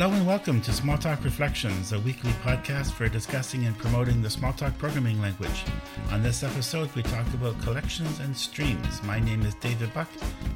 Hello 0.00 0.12
and 0.12 0.24
welcome 0.24 0.60
to 0.60 0.70
Smalltalk 0.70 1.24
Reflections, 1.24 1.92
a 1.92 1.98
weekly 1.98 2.30
podcast 2.44 2.92
for 2.92 3.08
discussing 3.08 3.66
and 3.66 3.76
promoting 3.76 4.22
the 4.22 4.28
Smalltalk 4.28 4.78
programming 4.78 5.20
language. 5.20 5.64
On 6.12 6.22
this 6.22 6.44
episode, 6.44 6.88
we 6.94 7.02
talk 7.02 7.26
about 7.34 7.60
collections 7.62 8.20
and 8.20 8.36
streams. 8.36 9.02
My 9.02 9.18
name 9.18 9.42
is 9.42 9.56
David 9.56 9.92
Buck, 9.92 10.06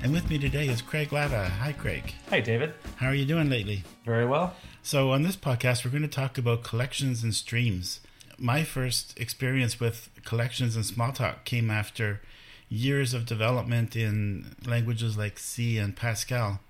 and 0.02 0.12
with 0.12 0.28
me 0.28 0.38
today 0.38 0.68
is 0.68 0.82
Craig 0.82 1.12
Latta. 1.12 1.48
Hi, 1.48 1.72
Craig. 1.72 2.14
Hi, 2.30 2.40
David. 2.40 2.74
How 2.96 3.06
are 3.08 3.14
you 3.14 3.24
doing 3.24 3.48
lately? 3.48 3.84
Very 4.04 4.26
well. 4.26 4.54
So, 4.82 5.12
on 5.12 5.22
this 5.22 5.36
podcast, 5.36 5.84
we're 5.84 5.90
going 5.90 6.02
to 6.02 6.08
talk 6.08 6.36
about 6.38 6.64
collections 6.64 7.22
and 7.22 7.34
streams. 7.34 8.00
My 8.38 8.64
first 8.64 9.18
experience 9.18 9.78
with 9.78 10.10
collections 10.24 10.74
and 10.76 10.84
Smalltalk 10.84 11.44
came 11.44 11.70
after 11.70 12.20
years 12.68 13.14
of 13.14 13.26
development 13.26 13.94
in 13.94 14.56
languages 14.66 15.16
like 15.16 15.38
C 15.38 15.78
and 15.78 15.94
Pascal 15.94 16.60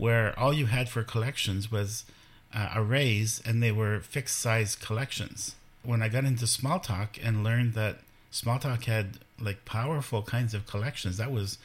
where 0.00 0.36
all 0.38 0.54
you 0.54 0.64
had 0.64 0.88
for 0.88 1.02
collections 1.02 1.70
was 1.70 2.06
uh, 2.54 2.70
arrays 2.74 3.42
and 3.44 3.62
they 3.62 3.70
were 3.70 4.00
fixed 4.00 4.38
size 4.38 4.74
collections. 4.74 5.54
When 5.82 6.02
I 6.02 6.08
got 6.08 6.24
into 6.24 6.46
Smalltalk 6.46 7.18
and 7.22 7.44
learned 7.44 7.74
that 7.74 7.98
Smalltalk 8.32 8.84
had 8.84 9.18
like 9.38 9.66
powerful 9.66 10.22
kinds 10.22 10.54
of 10.54 10.66
collections, 10.66 11.18
that 11.18 11.30
was 11.30 11.58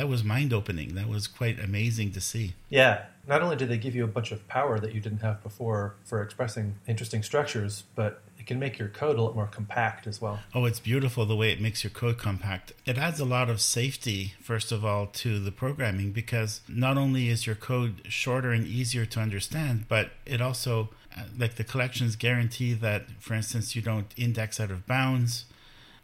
that 0.00 0.08
was 0.08 0.24
mind 0.24 0.54
opening. 0.54 0.94
That 0.94 1.08
was 1.08 1.26
quite 1.26 1.62
amazing 1.62 2.12
to 2.12 2.22
see. 2.22 2.54
Yeah. 2.70 3.04
Not 3.28 3.42
only 3.42 3.54
do 3.54 3.66
they 3.66 3.76
give 3.76 3.94
you 3.94 4.02
a 4.02 4.08
bunch 4.08 4.32
of 4.32 4.48
power 4.48 4.80
that 4.80 4.94
you 4.94 5.00
didn't 5.00 5.18
have 5.18 5.42
before 5.42 5.96
for 6.04 6.22
expressing 6.22 6.76
interesting 6.88 7.22
structures, 7.22 7.84
but 7.94 8.22
it 8.38 8.46
can 8.46 8.58
make 8.58 8.78
your 8.78 8.88
code 8.88 9.18
a 9.18 9.22
lot 9.22 9.34
more 9.34 9.46
compact 9.46 10.06
as 10.06 10.18
well. 10.18 10.40
Oh, 10.54 10.64
it's 10.64 10.80
beautiful 10.80 11.26
the 11.26 11.36
way 11.36 11.52
it 11.52 11.60
makes 11.60 11.84
your 11.84 11.90
code 11.90 12.16
compact. 12.16 12.72
It 12.86 12.96
adds 12.96 13.20
a 13.20 13.26
lot 13.26 13.50
of 13.50 13.60
safety, 13.60 14.32
first 14.40 14.72
of 14.72 14.86
all, 14.86 15.06
to 15.06 15.38
the 15.38 15.52
programming 15.52 16.12
because 16.12 16.62
not 16.66 16.96
only 16.96 17.28
is 17.28 17.46
your 17.46 17.56
code 17.56 18.00
shorter 18.08 18.52
and 18.52 18.66
easier 18.66 19.04
to 19.04 19.20
understand, 19.20 19.84
but 19.86 20.12
it 20.24 20.40
also, 20.40 20.88
uh, 21.14 21.24
like 21.36 21.56
the 21.56 21.64
collections 21.64 22.16
guarantee 22.16 22.72
that, 22.72 23.10
for 23.18 23.34
instance, 23.34 23.76
you 23.76 23.82
don't 23.82 24.14
index 24.16 24.58
out 24.58 24.70
of 24.70 24.86
bounds 24.86 25.44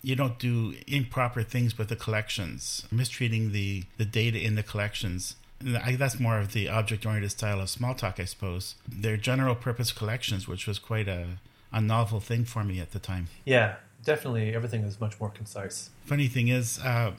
you 0.07 0.15
don't 0.15 0.39
do 0.39 0.73
improper 0.87 1.43
things 1.43 1.77
with 1.77 1.89
the 1.89 1.97
collections, 1.97 2.87
mistreating 2.93 3.51
the, 3.51 3.83
the 3.99 4.05
data 4.05 4.39
in 4.39 4.55
the 4.55 4.63
collections. 4.63 5.35
I, 5.85 5.97
that's 5.97 6.21
more 6.21 6.39
of 6.39 6.53
the 6.53 6.69
object 6.69 7.05
oriented 7.05 7.33
style 7.33 7.61
of 7.61 7.67
Smalltalk, 7.67 8.21
I 8.21 8.25
suppose. 8.25 8.77
They're 8.89 9.17
general 9.17 9.57
purpose 9.57 9.91
collections, 9.91 10.47
which 10.47 10.69
was 10.69 10.79
quite 10.79 11.09
a, 11.09 11.41
a 11.73 11.81
novel 11.81 12.21
thing 12.21 12.45
for 12.45 12.63
me 12.63 12.79
at 12.79 12.93
the 12.93 13.01
time. 13.01 13.27
Yeah, 13.45 13.77
definitely. 14.05 14.55
Everything 14.55 14.85
is 14.85 15.01
much 15.01 15.19
more 15.19 15.29
concise. 15.29 15.91
Funny 16.05 16.29
thing 16.29 16.47
is, 16.47 16.79
uh, 16.79 17.15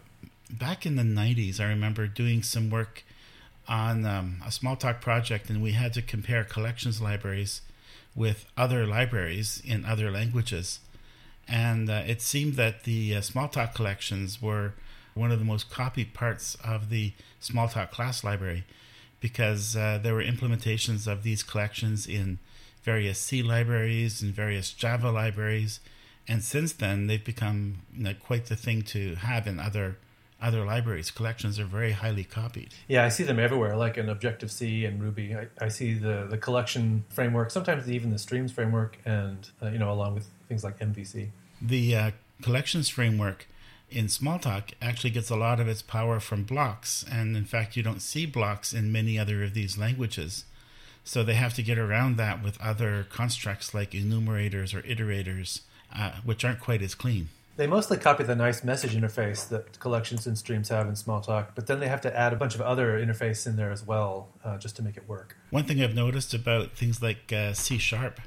back 0.49 0.85
in 0.85 0.95
the 0.95 1.03
90s, 1.03 1.59
I 1.59 1.65
remember 1.65 2.07
doing 2.07 2.41
some 2.41 2.69
work 2.69 3.03
on 3.67 4.05
um, 4.05 4.41
a 4.45 4.49
Smalltalk 4.49 5.01
project, 5.01 5.49
and 5.49 5.61
we 5.61 5.73
had 5.73 5.93
to 5.95 6.01
compare 6.01 6.45
collections 6.45 7.01
libraries 7.01 7.63
with 8.15 8.45
other 8.55 8.87
libraries 8.87 9.61
in 9.65 9.83
other 9.83 10.09
languages 10.09 10.79
and 11.47 11.89
uh, 11.89 12.03
it 12.05 12.21
seemed 12.21 12.55
that 12.55 12.83
the 12.83 13.15
uh, 13.15 13.21
Smalltalk 13.21 13.73
collections 13.73 14.41
were 14.41 14.73
one 15.13 15.31
of 15.31 15.39
the 15.39 15.45
most 15.45 15.69
copied 15.69 16.13
parts 16.13 16.55
of 16.63 16.89
the 16.89 17.13
Smalltalk 17.41 17.91
class 17.91 18.23
library 18.23 18.65
because 19.19 19.75
uh, 19.75 19.99
there 20.01 20.13
were 20.13 20.23
implementations 20.23 21.07
of 21.07 21.23
these 21.23 21.43
collections 21.43 22.05
in 22.05 22.39
various 22.83 23.19
C 23.19 23.41
libraries 23.41 24.21
and 24.21 24.33
various 24.33 24.71
Java 24.71 25.11
libraries, 25.11 25.79
and 26.27 26.43
since 26.43 26.71
then 26.73 27.07
they've 27.07 27.23
become 27.23 27.79
you 27.95 28.03
know, 28.03 28.13
quite 28.13 28.45
the 28.45 28.55
thing 28.55 28.81
to 28.83 29.15
have 29.15 29.47
in 29.47 29.59
other 29.59 29.97
other 30.39 30.63
libraries. 30.63 31.09
Collections 31.09 31.59
are 31.59 31.65
very 31.65 31.93
highly 31.93 32.23
copied. 32.23 32.69
Yeah, 32.87 33.03
I 33.03 33.09
see 33.09 33.23
them 33.23 33.39
everywhere, 33.39 33.75
like 33.75 33.97
in 33.97 34.07
Objective 34.07 34.51
C 34.51 34.85
and 34.85 35.01
Ruby. 35.01 35.35
I, 35.35 35.47
I 35.59 35.67
see 35.67 35.95
the, 35.95 36.27
the 36.29 36.37
collection 36.37 37.03
framework, 37.09 37.49
sometimes 37.49 37.89
even 37.89 38.11
the 38.11 38.19
streams 38.19 38.51
framework, 38.51 38.99
and 39.03 39.49
uh, 39.61 39.69
you 39.69 39.79
know, 39.79 39.91
along 39.91 40.13
with 40.13 40.27
things 40.47 40.63
like 40.63 40.79
MVC. 40.79 41.29
The 41.61 41.95
uh, 41.95 42.11
collections 42.41 42.89
framework 42.89 43.47
in 43.89 44.07
Smalltalk 44.07 44.73
actually 44.81 45.09
gets 45.11 45.29
a 45.29 45.35
lot 45.35 45.59
of 45.59 45.67
its 45.67 45.81
power 45.81 46.19
from 46.19 46.43
blocks, 46.43 47.05
and 47.09 47.37
in 47.37 47.45
fact, 47.45 47.75
you 47.75 47.83
don't 47.83 48.01
see 48.01 48.25
blocks 48.25 48.73
in 48.73 48.91
many 48.91 49.17
other 49.17 49.43
of 49.43 49.53
these 49.53 49.77
languages. 49.77 50.45
So 51.03 51.23
they 51.23 51.35
have 51.35 51.53
to 51.53 51.63
get 51.63 51.77
around 51.77 52.17
that 52.17 52.43
with 52.43 52.59
other 52.61 53.07
constructs 53.09 53.73
like 53.73 53.95
enumerators 53.95 54.73
or 54.73 54.81
iterators, 54.81 55.61
uh, 55.95 56.11
which 56.25 56.43
aren't 56.43 56.59
quite 56.59 56.81
as 56.81 56.95
clean. 56.95 57.29
They 57.55 57.65
mostly 57.65 57.97
copy 57.97 58.23
the 58.23 58.35
nice 58.35 58.63
message 58.63 58.93
interface 58.93 59.47
that 59.49 59.79
collections 59.79 60.27
and 60.27 60.37
streams 60.37 60.69
have 60.69 60.85
in 60.87 60.93
Smalltalk, 60.93 61.47
but 61.55 61.65
then 61.65 61.79
they 61.79 61.87
have 61.87 62.01
to 62.01 62.15
add 62.15 62.33
a 62.33 62.35
bunch 62.35 62.53
of 62.53 62.61
other 62.61 63.03
interface 63.03 63.47
in 63.47 63.55
there 63.55 63.71
as 63.71 63.87
well 63.87 64.27
uh, 64.43 64.57
just 64.57 64.75
to 64.75 64.83
make 64.83 64.95
it 64.95 65.07
work. 65.07 65.35
One 65.49 65.63
thing 65.63 65.81
I've 65.81 65.95
noticed 65.95 66.35
about 66.35 66.73
things 66.73 67.01
like 67.01 67.33
uh, 67.33 67.53
C 67.53 67.79
Sharp 67.79 68.19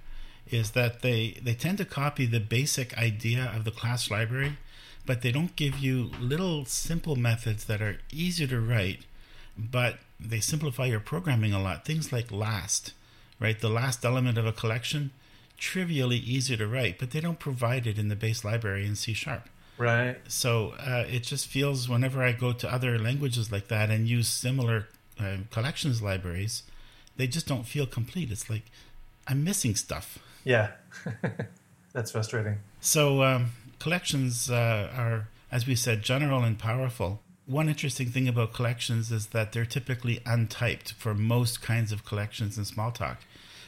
is 0.53 0.72
that 0.72 1.03
they, 1.03 1.38
they 1.43 1.55
tend 1.55 1.78
to 1.78 1.84
copy 1.84 2.27
the 2.27 2.41
basic 2.41 2.97
idea 2.97 3.53
of 3.55 3.65
the 3.65 3.71
class 3.71 4.11
library, 4.11 4.59
but 5.06 5.22
they 5.22 5.33
don't 5.33 5.56
give 5.56 5.78
you 5.78 6.11
little 6.21 6.65
simple 6.65 7.16
methods 7.16 7.65
that 7.65 7.81
are 7.81 7.99
easier 8.12 8.47
to 8.49 8.61
write, 8.61 9.05
but 9.56 9.99
they 10.19 10.41
simplify 10.41 10.87
your 10.87 11.00
programming 11.00 11.53
a 11.53 11.62
lot. 11.62 11.84
Things 11.84 12.12
like 12.12 12.31
last, 12.31 12.93
right? 13.38 13.59
The 13.59 13.71
last 13.71 14.05
element 14.05 14.38
of 14.38 14.47
a 14.47 14.53
collection, 14.53 15.11
trivially 15.56 16.16
easier 16.16 16.56
to 16.56 16.67
write, 16.67 16.99
but 16.99 17.11
they 17.11 17.21
don't 17.21 17.38
provide 17.38 17.87
it 17.87 17.99
in 17.99 18.09
the 18.09 18.17
base 18.17 18.44
library 18.44 18.87
in 18.87 18.97
C 18.97 19.12
sharp. 19.12 19.49
Right. 19.78 20.19
So 20.28 20.75
uh, 20.78 21.05
it 21.09 21.22
just 21.22 21.47
feels 21.47 21.88
whenever 21.88 22.22
I 22.22 22.32
go 22.32 22.53
to 22.53 22.72
other 22.72 22.99
languages 22.99 23.50
like 23.50 23.69
that 23.69 23.88
and 23.88 24.06
use 24.06 24.28
similar 24.28 24.88
uh, 25.19 25.38
collections 25.50 26.03
libraries, 26.03 26.65
they 27.17 27.27
just 27.27 27.47
don't 27.47 27.65
feel 27.65 27.87
complete. 27.87 28.31
It's 28.31 28.50
like 28.50 28.65
I'm 29.27 29.43
missing 29.43 29.75
stuff. 29.75 30.19
Yeah, 30.45 30.73
that's 31.93 32.11
frustrating. 32.11 32.59
So 32.81 33.23
um, 33.23 33.53
collections 33.78 34.51
uh, 34.51 34.91
are, 34.97 35.28
as 35.51 35.67
we 35.67 35.75
said, 35.75 36.03
general 36.03 36.43
and 36.43 36.59
powerful. 36.59 37.21
One 37.47 37.69
interesting 37.69 38.09
thing 38.09 38.28
about 38.28 38.53
collections 38.53 39.11
is 39.11 39.29
that 39.29 39.53
they're 39.53 39.67
typically 39.67 40.21
untyped 40.21 40.93
for 40.93 41.15
most 41.15 41.62
kinds 41.62 41.91
of 41.93 42.05
collections 42.05 42.56
in 42.56 42.65
Smalltalk. 42.65 43.17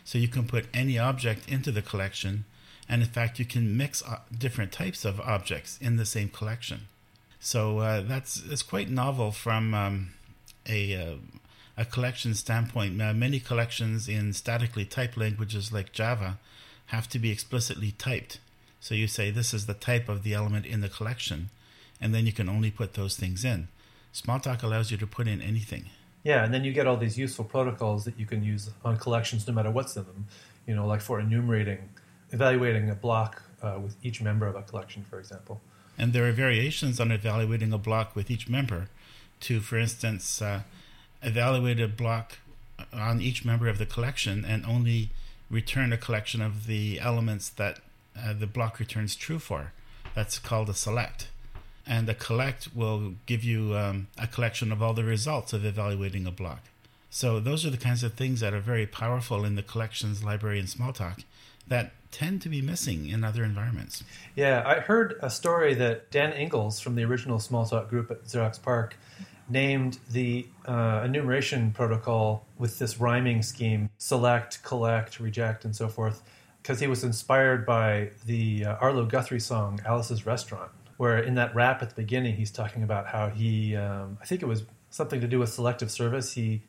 So 0.05 0.19
you 0.19 0.29
can 0.29 0.47
put 0.47 0.67
any 0.73 0.99
object 0.99 1.49
into 1.49 1.71
the 1.71 1.83
collection, 1.83 2.45
and 2.89 3.03
in 3.03 3.09
fact, 3.09 3.39
you 3.39 3.45
can 3.45 3.77
mix 3.77 4.03
uh, 4.03 4.19
different 4.37 4.73
types 4.73 5.05
of 5.05 5.21
objects 5.21 5.79
in 5.81 5.97
the 5.97 6.07
same 6.07 6.29
collection. 6.29 6.89
So 7.41 7.79
uh, 7.79 8.03
that's 8.03 8.43
it's 8.49 8.63
quite 8.63 8.89
novel 8.89 9.33
from 9.33 9.75
um, 9.75 10.11
a 10.69 10.95
uh, 10.95 11.15
a 11.77 11.85
collection 11.85 12.35
standpoint. 12.35 13.01
Uh, 13.01 13.13
many 13.13 13.41
collections 13.41 14.09
in 14.09 14.33
statically 14.33 14.85
typed 14.85 15.17
languages 15.17 15.73
like 15.73 15.93
Java 15.93 16.39
have 16.93 17.09
to 17.09 17.19
be 17.19 17.31
explicitly 17.31 17.93
typed. 17.93 18.39
So 18.79 18.95
you 18.95 19.07
say 19.07 19.31
this 19.31 19.55
is 19.55 19.67
the 19.67 19.75
type 19.75 20.11
of 20.11 20.23
the 20.23 20.35
element 20.35 20.67
in 20.67 20.83
the 20.83 20.91
collection, 20.91 21.49
and 22.01 22.15
then 22.15 22.27
you 22.27 22.33
can 22.33 22.49
only 22.51 22.71
put 22.71 22.93
those 22.93 23.17
things 23.17 23.45
in. 23.45 23.69
Smalltalk 24.13 24.63
allows 24.63 24.91
you 24.91 24.99
to 24.99 25.07
put 25.07 25.27
in 25.27 25.41
anything. 25.41 25.87
Yeah, 26.23 26.45
and 26.45 26.53
then 26.53 26.65
you 26.65 26.73
get 26.73 26.87
all 26.87 26.99
these 26.99 27.17
useful 27.17 27.47
protocols 27.47 28.05
that 28.05 28.19
you 28.19 28.27
can 28.27 28.45
use 28.45 28.71
on 28.85 28.99
collections 28.99 29.49
no 29.49 29.55
matter 29.55 29.71
what's 29.71 29.97
in 29.97 30.05
them. 30.05 30.27
You 30.67 30.77
know, 30.77 30.87
like 30.87 31.01
for 31.01 31.19
enumerating, 31.19 31.89
evaluating 32.31 32.91
a 32.91 32.95
block 32.95 33.43
uh, 33.63 33.79
with 33.83 33.97
each 34.03 34.21
member 34.21 34.47
of 34.47 34.55
a 34.55 34.63
collection, 34.63 35.05
for 35.09 35.19
example. 35.19 35.63
And 35.97 36.13
there 36.13 36.27
are 36.29 36.33
variations 36.33 37.01
on 37.01 37.11
evaluating 37.11 37.73
a 37.73 37.79
block 37.79 38.15
with 38.15 38.31
each 38.31 38.49
member 38.49 38.89
to, 39.41 39.61
for 39.61 39.79
instance, 39.79 40.43
uh, 40.43 40.63
evaluate 41.23 41.81
a 41.81 41.89
block 41.89 42.39
on 42.93 43.21
each 43.21 43.45
member 43.45 43.69
of 43.69 43.79
the 43.79 43.87
collection 43.87 44.45
and 44.45 44.65
only 44.67 45.11
return 45.53 45.93
a 45.93 45.97
collection 45.97 46.43
of 46.43 46.67
the 46.67 46.99
elements 46.99 47.49
that 47.49 47.79
uh, 48.19 48.33
the 48.33 48.49
block 48.49 48.81
returns 48.81 49.15
true 49.15 49.39
for. 49.39 49.73
That's 50.15 50.41
called 50.41 50.69
a 50.69 50.75
select 50.75 51.29
and 51.87 52.09
a 52.09 52.15
collect 52.15 52.69
will 52.75 53.15
give 53.27 53.43
you 53.43 53.77
um, 53.77 54.09
a 54.19 54.27
collection 54.27 54.73
of 54.73 54.83
all 54.83 54.95
the 54.95 55.05
results 55.05 55.53
of 55.53 55.65
evaluating 55.65 56.27
a 56.27 56.31
block. 56.31 56.63
So 57.11 57.41
those 57.41 57.67
are 57.67 57.71
the 57.71 57.77
kinds 57.77 58.03
of 58.03 58.15
things 58.15 58.41
that 58.41 58.55
are 58.55 58.61
very 58.61 58.87
powerful 58.87 59.45
in 59.45 59.57
the 59.57 59.63
collections 59.63 60.25
library 60.25 60.59
in 60.59 60.67
Smalltalk 60.67 61.25
that 61.69 61.93
tend 62.11 62.43
to 62.43 62.49
be 62.49 62.61
missing 62.61 63.09
in 63.09 63.25
other 63.25 63.45
environments. 63.45 64.03
Yeah, 64.35 64.63
I 64.67 64.81
heard 64.81 65.19
a 65.23 65.31
story 65.31 65.75
that 65.75 66.11
Dan 66.11 66.33
Ingalls 66.33 66.81
from 66.81 66.95
the 66.95 67.05
original 67.05 67.39
Smalltalk 67.39 67.89
group 67.89 68.11
at 68.11 68.25
Xerox 68.25 68.61
PARC 68.61 68.97
named 69.53 69.99
the 70.11 70.47
uh, 70.67 71.03
enumeration 71.05 71.71
protocol 71.71 72.47
with 72.59 72.79
this 72.79 72.99
rhyming 72.99 73.43
scheme 73.43 73.91
select, 73.99 74.63
collect, 74.63 75.21
reject, 75.21 75.65
and 75.65 75.77
so 75.77 75.89
forth 75.89 76.23
because 76.63 76.81
he 76.81 76.87
was 76.87 77.05
inspired 77.05 77.67
by 77.67 78.11
the 78.27 78.65
uh, 78.65 78.75
Arlo 78.77 79.05
Guthrie 79.05 79.41
song 79.41 79.81
Alice's 79.85 80.27
Restaurant 80.27 80.71
where 80.97 81.19
in 81.19 81.35
that 81.35 81.55
rap 81.55 81.83
at 81.83 81.89
the 81.91 81.95
beginning 81.97 82.37
he's 82.37 82.51
talking 82.51 82.83
about 82.83 83.07
how 83.07 83.29
he 83.29 83.77
um, 83.77 84.19
I 84.21 84.25
think 84.25 84.43
it 84.43 84.47
was 84.47 84.65
something 84.93 85.21
to 85.21 85.27
do 85.27 85.41
with 85.41 85.49
selective 85.49 85.91
service. 85.91 86.33
He, 86.33 86.63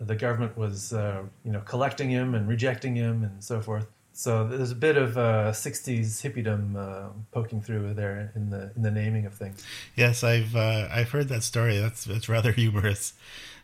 the 0.00 0.14
government 0.14 0.56
was, 0.56 0.92
uh, 0.92 1.22
you 1.44 1.50
know, 1.50 1.60
collecting 1.60 2.08
him 2.10 2.34
and 2.34 2.46
rejecting 2.46 2.94
him 2.94 3.24
and 3.24 3.42
so 3.42 3.60
forth. 3.60 3.86
So 4.12 4.46
there's 4.46 4.72
a 4.72 4.76
bit 4.76 4.96
of 4.96 5.16
uh, 5.16 5.52
'60s 5.52 6.20
hippiedom 6.22 6.76
uh, 6.76 7.10
poking 7.32 7.62
through 7.62 7.94
there 7.94 8.32
in 8.34 8.50
the 8.50 8.72
in 8.76 8.82
the 8.82 8.90
naming 8.90 9.26
of 9.26 9.34
things. 9.34 9.64
Yes, 9.96 10.24
I've 10.24 10.54
uh, 10.56 10.88
I've 10.90 11.10
heard 11.10 11.28
that 11.28 11.42
story. 11.42 11.78
That's 11.78 12.04
that's 12.04 12.28
rather 12.28 12.52
humorous. 12.62 13.14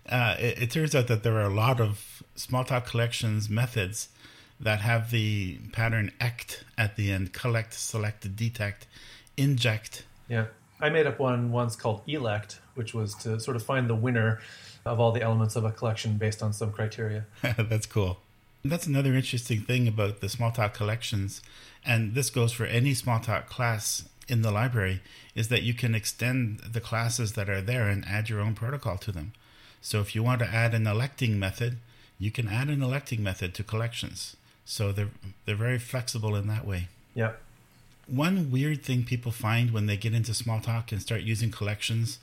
Uh, 0.09 0.37
it, 0.39 0.63
it, 0.63 0.71
turns 0.71 0.95
out 0.95 1.09
that 1.09 1.25
there 1.25 1.35
are 1.35 1.47
a 1.47 1.55
lot 1.55 1.81
of 1.81 2.23
Smalltalk 2.37 2.87
collections 2.87 3.51
methods 3.51 4.09
that 4.61 4.81
have 4.81 5.11
the 5.11 5.59
pattern 5.73 6.13
ect 6.21 6.65
at 6.79 6.97
the 6.97 7.11
end: 7.11 7.33
collect, 7.33 7.75
select, 7.75 8.37
detect, 8.37 8.87
inject. 9.37 10.05
Yeah, 10.29 10.47
I 10.81 10.91
made 10.91 11.07
up 11.07 11.19
one 11.19 11.51
once 11.51 11.75
called 11.75 12.03
elect, 12.07 12.61
which 12.75 12.95
was 12.95 13.15
to 13.17 13.41
sort 13.41 13.57
of 13.57 13.63
find 13.63 13.91
the 13.91 13.97
winner 13.97 14.41
of 14.85 15.01
all 15.01 15.11
the 15.11 15.23
elements 15.23 15.57
of 15.57 15.65
a 15.65 15.73
collection 15.73 16.17
based 16.17 16.43
on 16.43 16.53
some 16.53 16.73
criteria. 16.73 17.27
that's 17.43 17.87
cool. 17.87 18.21
That's 18.65 18.87
another 18.87 19.15
interesting 19.15 19.61
thing 19.61 19.87
about 19.87 20.21
the 20.21 20.27
Smalltalk 20.27 20.75
collections, 20.75 21.41
and 21.85 22.15
this 22.15 22.31
goes 22.31 22.53
for 22.53 22.67
any 22.67 22.93
Smalltalk 22.93 23.47
class 23.47 24.09
in 24.29 24.43
the 24.43 24.51
library, 24.51 25.01
is 25.35 25.49
that 25.49 25.63
you 25.63 25.73
can 25.73 25.95
extend 25.95 26.59
the 26.61 26.81
classes 26.81 27.35
that 27.35 27.49
are 27.49 27.61
there 27.61 27.89
and 27.89 28.05
add 28.07 28.29
your 28.29 28.41
own 28.41 28.55
protocol 28.55 28.99
to 28.99 29.13
them. 29.13 29.33
So 29.81 30.01
if 30.01 30.15
you 30.17 30.23
want 30.23 30.41
to 30.41 30.49
add 30.49 30.75
an 30.75 30.87
electing 30.87 31.39
method, 31.39 31.79
you 32.19 32.31
can 32.31 32.49
add 32.49 32.69
an 32.69 32.83
electing 32.83 33.23
method 33.23 33.55
to 33.55 33.63
collections. 33.63 34.37
So 34.65 34.91
they're 34.91 35.11
they're 35.45 35.55
very 35.55 35.79
flexible 35.79 36.35
in 36.35 36.49
that 36.49 36.67
way. 36.67 36.89
Yep. 37.15 37.41
One 38.09 38.51
weird 38.51 38.83
thing 38.83 39.05
people 39.05 39.33
find 39.33 39.71
when 39.71 39.87
they 39.87 39.97
get 39.97 40.15
into 40.15 40.33
Smalltalk 40.33 40.91
and 40.91 41.01
start 41.01 41.23
using 41.23 41.51
collections 41.51 42.19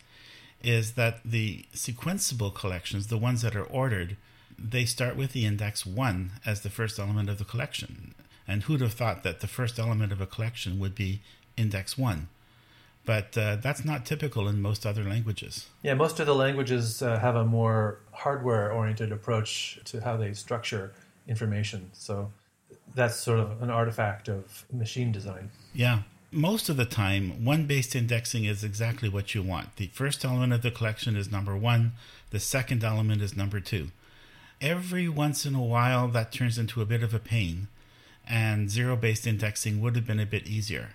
is 0.61 0.93
that 0.93 1.19
the 1.23 1.65
sequenceable 1.73 2.53
collections, 2.53 3.07
the 3.07 3.17
ones 3.17 3.41
that 3.41 3.55
are 3.55 3.65
ordered, 3.65 4.15
they 4.57 4.85
start 4.85 5.15
with 5.15 5.33
the 5.33 5.45
index 5.45 5.85
1 5.85 6.31
as 6.45 6.61
the 6.61 6.69
first 6.69 6.99
element 6.99 7.29
of 7.29 7.37
the 7.37 7.45
collection. 7.45 8.13
And 8.47 8.63
who'd 8.63 8.81
have 8.81 8.93
thought 8.93 9.23
that 9.23 9.39
the 9.39 9.47
first 9.47 9.79
element 9.79 10.11
of 10.11 10.21
a 10.21 10.25
collection 10.25 10.79
would 10.79 10.95
be 10.95 11.21
index 11.57 11.97
1? 11.97 12.27
But 13.05 13.37
uh, 13.37 13.57
that's 13.57 13.83
not 13.83 14.05
typical 14.05 14.47
in 14.47 14.61
most 14.61 14.85
other 14.85 15.03
languages. 15.03 15.67
Yeah, 15.81 15.93
most 15.93 16.19
of 16.19 16.25
the 16.25 16.35
languages 16.35 17.01
uh, 17.01 17.19
have 17.19 17.35
a 17.35 17.43
more 17.43 17.99
hardware 18.11 18.71
oriented 18.71 19.11
approach 19.11 19.79
to 19.85 19.99
how 19.99 20.15
they 20.15 20.33
structure 20.33 20.93
information. 21.27 21.89
So 21.93 22.31
that's 22.95 23.15
sort 23.15 23.39
of 23.39 23.61
an 23.61 23.69
artifact 23.69 24.29
of 24.29 24.65
machine 24.71 25.11
design. 25.11 25.51
Yeah. 25.73 26.03
Most 26.31 26.67
of 26.69 26.77
the 26.77 26.85
time, 26.85 27.45
one 27.45 27.65
based 27.67 27.95
indexing 27.95 28.45
is 28.45 28.63
exactly 28.63 29.07
what 29.07 29.35
you 29.35 29.43
want. 29.43 29.75
The 29.75 29.87
first 29.87 30.25
element 30.25 30.53
of 30.53 30.61
the 30.63 30.71
collection 30.71 31.15
is 31.15 31.31
number 31.31 31.55
one, 31.55 31.91
the 32.31 32.39
second 32.39 32.83
element 32.83 33.21
is 33.21 33.37
number 33.37 33.59
two 33.59 33.91
every 34.63 35.09
once 35.09 35.45
in 35.45 35.53
a 35.53 35.61
while 35.61 36.07
that 36.07 36.31
turns 36.31 36.57
into 36.57 36.81
a 36.81 36.85
bit 36.85 37.03
of 37.03 37.13
a 37.13 37.19
pain, 37.19 37.67
and 38.27 38.71
zero 38.71 38.95
based 38.95 39.27
indexing 39.27 39.81
would 39.81 39.95
have 39.95 40.07
been 40.07 40.19
a 40.19 40.25
bit 40.25 40.47
easier. 40.47 40.91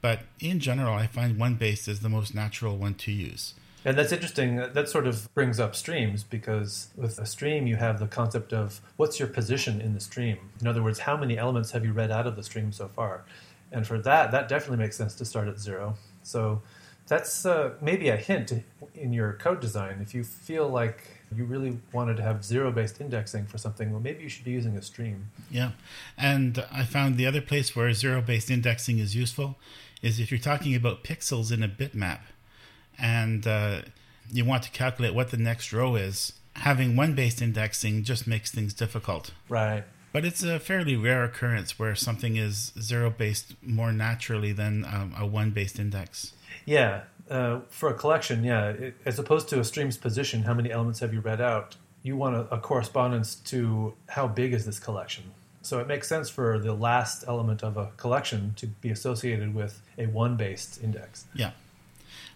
But 0.00 0.22
in 0.40 0.58
general, 0.58 0.94
I 0.94 1.06
find 1.06 1.38
one 1.38 1.54
based 1.54 1.86
is 1.86 2.00
the 2.00 2.08
most 2.08 2.34
natural 2.34 2.76
one 2.76 2.94
to 2.94 3.12
use. 3.12 3.54
And 3.84 3.98
that's 3.98 4.12
interesting. 4.12 4.56
That 4.56 4.88
sort 4.88 5.06
of 5.06 5.32
brings 5.34 5.60
up 5.60 5.76
streams 5.76 6.24
because 6.24 6.88
with 6.96 7.18
a 7.18 7.26
stream, 7.26 7.66
you 7.66 7.76
have 7.76 7.98
the 7.98 8.06
concept 8.06 8.52
of 8.52 8.80
what's 8.96 9.18
your 9.18 9.28
position 9.28 9.80
in 9.80 9.92
the 9.92 10.00
stream. 10.00 10.38
In 10.60 10.66
other 10.66 10.82
words, 10.82 11.00
how 11.00 11.16
many 11.16 11.36
elements 11.36 11.72
have 11.72 11.84
you 11.84 11.92
read 11.92 12.10
out 12.10 12.26
of 12.26 12.36
the 12.36 12.42
stream 12.42 12.72
so 12.72 12.88
far? 12.88 13.24
And 13.72 13.86
for 13.86 13.98
that, 13.98 14.30
that 14.30 14.48
definitely 14.48 14.78
makes 14.78 14.96
sense 14.96 15.14
to 15.16 15.24
start 15.24 15.48
at 15.48 15.58
zero. 15.58 15.96
So 16.22 16.62
that's 17.08 17.44
uh, 17.44 17.72
maybe 17.80 18.08
a 18.08 18.16
hint 18.16 18.52
in 18.94 19.12
your 19.12 19.34
code 19.34 19.60
design. 19.60 19.98
If 20.00 20.14
you 20.14 20.22
feel 20.22 20.68
like 20.68 21.21
you 21.36 21.44
really 21.44 21.78
wanted 21.92 22.16
to 22.18 22.22
have 22.22 22.44
zero 22.44 22.70
based 22.70 23.00
indexing 23.00 23.46
for 23.46 23.58
something, 23.58 23.90
well, 23.90 24.00
maybe 24.00 24.22
you 24.22 24.28
should 24.28 24.44
be 24.44 24.50
using 24.50 24.76
a 24.76 24.82
stream. 24.82 25.30
Yeah. 25.50 25.72
And 26.16 26.64
I 26.72 26.84
found 26.84 27.16
the 27.16 27.26
other 27.26 27.40
place 27.40 27.74
where 27.74 27.92
zero 27.92 28.20
based 28.22 28.50
indexing 28.50 28.98
is 28.98 29.14
useful 29.14 29.56
is 30.02 30.18
if 30.18 30.30
you're 30.30 30.40
talking 30.40 30.74
about 30.74 31.04
pixels 31.04 31.52
in 31.52 31.62
a 31.62 31.68
bitmap 31.68 32.20
and 32.98 33.46
uh, 33.46 33.82
you 34.30 34.44
want 34.44 34.62
to 34.64 34.70
calculate 34.70 35.14
what 35.14 35.30
the 35.30 35.36
next 35.36 35.72
row 35.72 35.94
is, 35.96 36.32
having 36.54 36.96
one 36.96 37.14
based 37.14 37.40
indexing 37.40 38.04
just 38.04 38.26
makes 38.26 38.50
things 38.50 38.74
difficult. 38.74 39.32
Right. 39.48 39.84
But 40.12 40.26
it's 40.26 40.42
a 40.42 40.58
fairly 40.58 40.94
rare 40.94 41.24
occurrence 41.24 41.78
where 41.78 41.94
something 41.94 42.36
is 42.36 42.72
zero 42.78 43.08
based 43.08 43.54
more 43.62 43.92
naturally 43.92 44.52
than 44.52 44.84
um, 44.84 45.14
a 45.18 45.26
one 45.26 45.50
based 45.50 45.78
index. 45.78 46.34
Yeah, 46.66 47.02
uh, 47.32 47.60
for 47.70 47.88
a 47.88 47.94
collection, 47.94 48.44
yeah, 48.44 48.68
it, 48.68 48.94
as 49.06 49.18
opposed 49.18 49.48
to 49.48 49.58
a 49.58 49.64
stream's 49.64 49.96
position, 49.96 50.42
how 50.42 50.52
many 50.52 50.70
elements 50.70 51.00
have 51.00 51.14
you 51.14 51.20
read 51.20 51.40
out? 51.40 51.76
You 52.02 52.16
want 52.16 52.36
a, 52.36 52.54
a, 52.54 52.58
correspondence 52.58 53.36
to 53.46 53.94
how 54.08 54.28
big 54.28 54.52
is 54.52 54.66
this 54.66 54.78
collection. 54.78 55.24
So 55.62 55.78
it 55.78 55.86
makes 55.86 56.08
sense 56.08 56.28
for 56.28 56.58
the 56.58 56.74
last 56.74 57.24
element 57.26 57.62
of 57.62 57.78
a 57.78 57.90
collection 57.96 58.52
to 58.56 58.66
be 58.66 58.90
associated 58.90 59.54
with 59.54 59.80
a 59.96 60.06
one 60.06 60.36
based 60.36 60.82
index. 60.82 61.24
Yeah. 61.34 61.52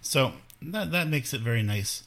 So 0.01 0.33
that, 0.63 0.93
that 0.93 1.09
makes 1.09 1.35
it 1.35 1.43
very 1.43 1.63
nice. 1.63 2.03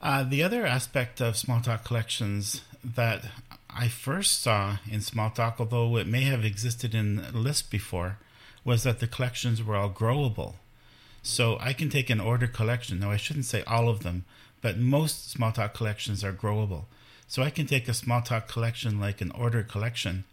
Uh, 0.00 0.22
the 0.22 0.42
other 0.42 0.64
aspect 0.64 1.20
of 1.20 1.34
Smalltalk 1.34 1.84
collections 1.84 2.62
that 2.82 3.24
I 3.68 3.88
first 3.88 4.40
saw 4.40 4.78
in 4.90 5.00
Smalltalk, 5.00 5.56
although 5.58 5.98
it 5.98 6.06
may 6.06 6.22
have 6.22 6.44
existed 6.44 6.94
in 6.94 7.26
Lisp 7.34 7.70
before, 7.70 8.18
was 8.64 8.84
that 8.84 9.00
the 9.00 9.08
collections 9.08 9.62
were 9.62 9.76
all 9.76 9.90
growable. 9.90 10.54
So 11.22 11.58
I 11.60 11.72
can 11.72 11.90
take 11.90 12.10
an 12.10 12.20
order 12.20 12.46
collection. 12.46 13.00
Now, 13.00 13.10
I 13.10 13.16
shouldn't 13.16 13.44
say 13.44 13.62
all 13.66 13.88
of 13.88 14.02
them, 14.02 14.24
but 14.60 14.78
most 14.78 15.36
Smalltalk 15.36 15.74
collections 15.74 16.24
are 16.24 16.32
growable. 16.32 16.84
So 17.26 17.42
I 17.42 17.50
can 17.50 17.66
take 17.66 17.88
a 17.88 17.92
Smalltalk 17.92 18.48
collection 18.48 18.98
like 18.98 19.20
an 19.20 19.30
order 19.32 19.62
collection, 19.62 20.24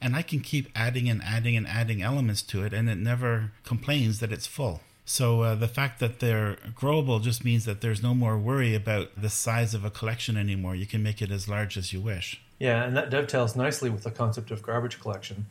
and 0.00 0.14
I 0.14 0.22
can 0.22 0.40
keep 0.40 0.68
adding 0.74 1.08
and 1.08 1.22
adding 1.22 1.56
and 1.56 1.66
adding 1.66 2.02
elements 2.02 2.42
to 2.42 2.64
it, 2.64 2.74
and 2.74 2.90
it 2.90 2.98
never 2.98 3.52
complains 3.64 4.20
that 4.20 4.32
it's 4.32 4.46
full. 4.46 4.80
So 5.04 5.42
uh, 5.42 5.54
the 5.54 5.68
fact 5.68 5.98
that 6.00 6.20
they're 6.20 6.56
growable 6.74 7.22
just 7.22 7.44
means 7.44 7.64
that 7.64 7.80
there's 7.80 8.02
no 8.02 8.14
more 8.14 8.38
worry 8.38 8.74
about 8.74 9.20
the 9.20 9.30
size 9.30 9.74
of 9.74 9.84
a 9.84 9.90
collection 9.90 10.36
anymore. 10.36 10.74
You 10.74 10.86
can 10.86 11.02
make 11.02 11.20
it 11.20 11.30
as 11.30 11.48
large 11.48 11.76
as 11.76 11.92
you 11.92 12.00
wish. 12.00 12.40
Yeah, 12.58 12.84
and 12.84 12.96
that 12.96 13.10
dovetails 13.10 13.56
nicely 13.56 13.90
with 13.90 14.04
the 14.04 14.10
concept 14.10 14.50
of 14.50 14.62
garbage 14.62 15.00
collection. 15.00 15.46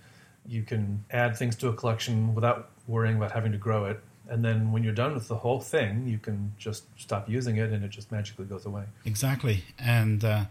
You 0.48 0.64
can 0.64 1.04
add 1.12 1.36
things 1.36 1.56
to 1.58 1.68
a 1.68 1.74
collection 1.74 2.34
without 2.34 2.70
worrying 2.88 3.18
about 3.18 3.32
having 3.32 3.52
to 3.52 3.58
grow 3.58 3.86
it 3.86 4.02
and 4.32 4.46
then 4.46 4.72
when 4.72 4.82
you're 4.82 4.94
done 4.94 5.14
with 5.14 5.28
the 5.28 5.36
whole 5.36 5.60
thing, 5.60 6.08
you 6.08 6.18
can 6.18 6.54
just 6.58 6.86
stop 6.98 7.30
using 7.30 7.58
it, 7.58 7.72
and 7.72 7.84
it 7.84 7.90
just 7.90 8.12
magically 8.12 8.46
goes 8.46 8.66
away. 8.66 8.86
Exactly, 9.06 9.66
and 9.78 10.24
uh, 10.24 10.46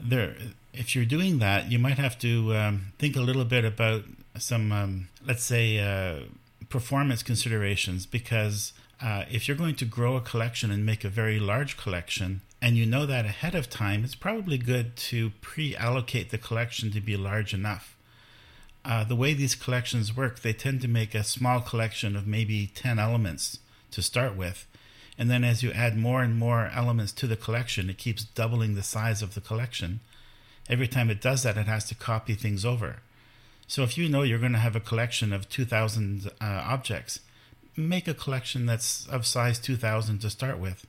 there, 0.00 0.34
if 0.72 0.96
you're 0.96 1.04
doing 1.04 1.38
that, 1.38 1.70
you 1.70 1.78
might 1.78 1.98
have 1.98 2.18
to 2.20 2.56
um, 2.56 2.92
think 2.98 3.14
a 3.14 3.20
little 3.20 3.44
bit 3.44 3.64
about 3.64 4.04
some, 4.38 4.72
um, 4.72 5.08
let's 5.24 5.44
say, 5.44 5.78
uh, 5.78 6.24
performance 6.70 7.22
considerations, 7.22 8.06
because 8.06 8.72
uh, 9.02 9.24
if 9.30 9.46
you're 9.46 9.56
going 9.56 9.76
to 9.76 9.84
grow 9.84 10.16
a 10.16 10.20
collection 10.22 10.70
and 10.70 10.86
make 10.86 11.04
a 11.04 11.10
very 11.10 11.38
large 11.38 11.76
collection, 11.76 12.40
and 12.62 12.78
you 12.78 12.86
know 12.86 13.04
that 13.04 13.26
ahead 13.26 13.54
of 13.54 13.68
time, 13.68 14.02
it's 14.02 14.14
probably 14.14 14.56
good 14.56 14.96
to 14.96 15.30
pre-allocate 15.42 16.30
the 16.30 16.38
collection 16.38 16.90
to 16.90 17.02
be 17.02 17.18
large 17.18 17.52
enough 17.52 17.95
uh, 18.86 19.02
the 19.02 19.16
way 19.16 19.34
these 19.34 19.56
collections 19.56 20.16
work, 20.16 20.40
they 20.40 20.52
tend 20.52 20.80
to 20.80 20.88
make 20.88 21.14
a 21.14 21.24
small 21.24 21.60
collection 21.60 22.14
of 22.14 22.26
maybe 22.26 22.70
10 22.72 23.00
elements 23.00 23.58
to 23.90 24.00
start 24.00 24.36
with. 24.36 24.64
And 25.18 25.28
then 25.28 25.42
as 25.42 25.62
you 25.62 25.72
add 25.72 25.96
more 25.96 26.22
and 26.22 26.36
more 26.36 26.70
elements 26.72 27.10
to 27.12 27.26
the 27.26 27.36
collection, 27.36 27.90
it 27.90 27.98
keeps 27.98 28.24
doubling 28.24 28.74
the 28.74 28.82
size 28.82 29.22
of 29.22 29.34
the 29.34 29.40
collection. 29.40 30.00
Every 30.68 30.86
time 30.86 31.10
it 31.10 31.20
does 31.20 31.42
that, 31.42 31.56
it 31.56 31.66
has 31.66 31.84
to 31.86 31.94
copy 31.96 32.34
things 32.34 32.64
over. 32.64 32.98
So 33.66 33.82
if 33.82 33.98
you 33.98 34.08
know 34.08 34.22
you're 34.22 34.38
going 34.38 34.52
to 34.52 34.58
have 34.58 34.76
a 34.76 34.80
collection 34.80 35.32
of 35.32 35.48
2,000 35.48 36.30
uh, 36.40 36.44
objects, 36.44 37.18
make 37.76 38.06
a 38.06 38.14
collection 38.14 38.66
that's 38.66 39.06
of 39.08 39.26
size 39.26 39.58
2,000 39.58 40.20
to 40.20 40.30
start 40.30 40.58
with. 40.58 40.86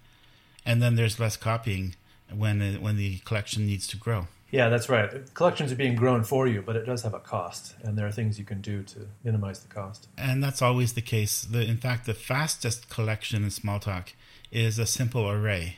And 0.63 0.83
then 0.83 0.95
there's 0.95 1.19
less 1.19 1.35
copying 1.35 1.95
when, 2.31 2.79
when 2.81 2.97
the 2.97 3.19
collection 3.19 3.65
needs 3.65 3.87
to 3.87 3.97
grow. 3.97 4.27
Yeah, 4.49 4.69
that's 4.69 4.87
right. 4.87 5.33
Collections 5.33 5.71
are 5.71 5.75
being 5.75 5.95
grown 5.95 6.23
for 6.23 6.47
you, 6.47 6.61
but 6.61 6.75
it 6.75 6.85
does 6.85 7.03
have 7.03 7.13
a 7.13 7.19
cost, 7.19 7.75
and 7.83 7.97
there 7.97 8.07
are 8.07 8.11
things 8.11 8.39
you 8.39 8.45
can 8.45 8.61
do 8.61 8.81
to 8.83 9.07
minimize 9.23 9.59
the 9.59 9.67
cost. 9.67 10.07
And 10.17 10.41
that's 10.41 10.61
always 10.61 10.93
the 10.93 11.01
case. 11.01 11.41
The, 11.41 11.63
in 11.63 11.77
fact, 11.77 12.05
the 12.05 12.13
fastest 12.13 12.89
collection 12.89 13.43
in 13.43 13.49
Smalltalk 13.49 14.13
is 14.51 14.79
a 14.79 14.85
simple 14.85 15.29
array. 15.29 15.77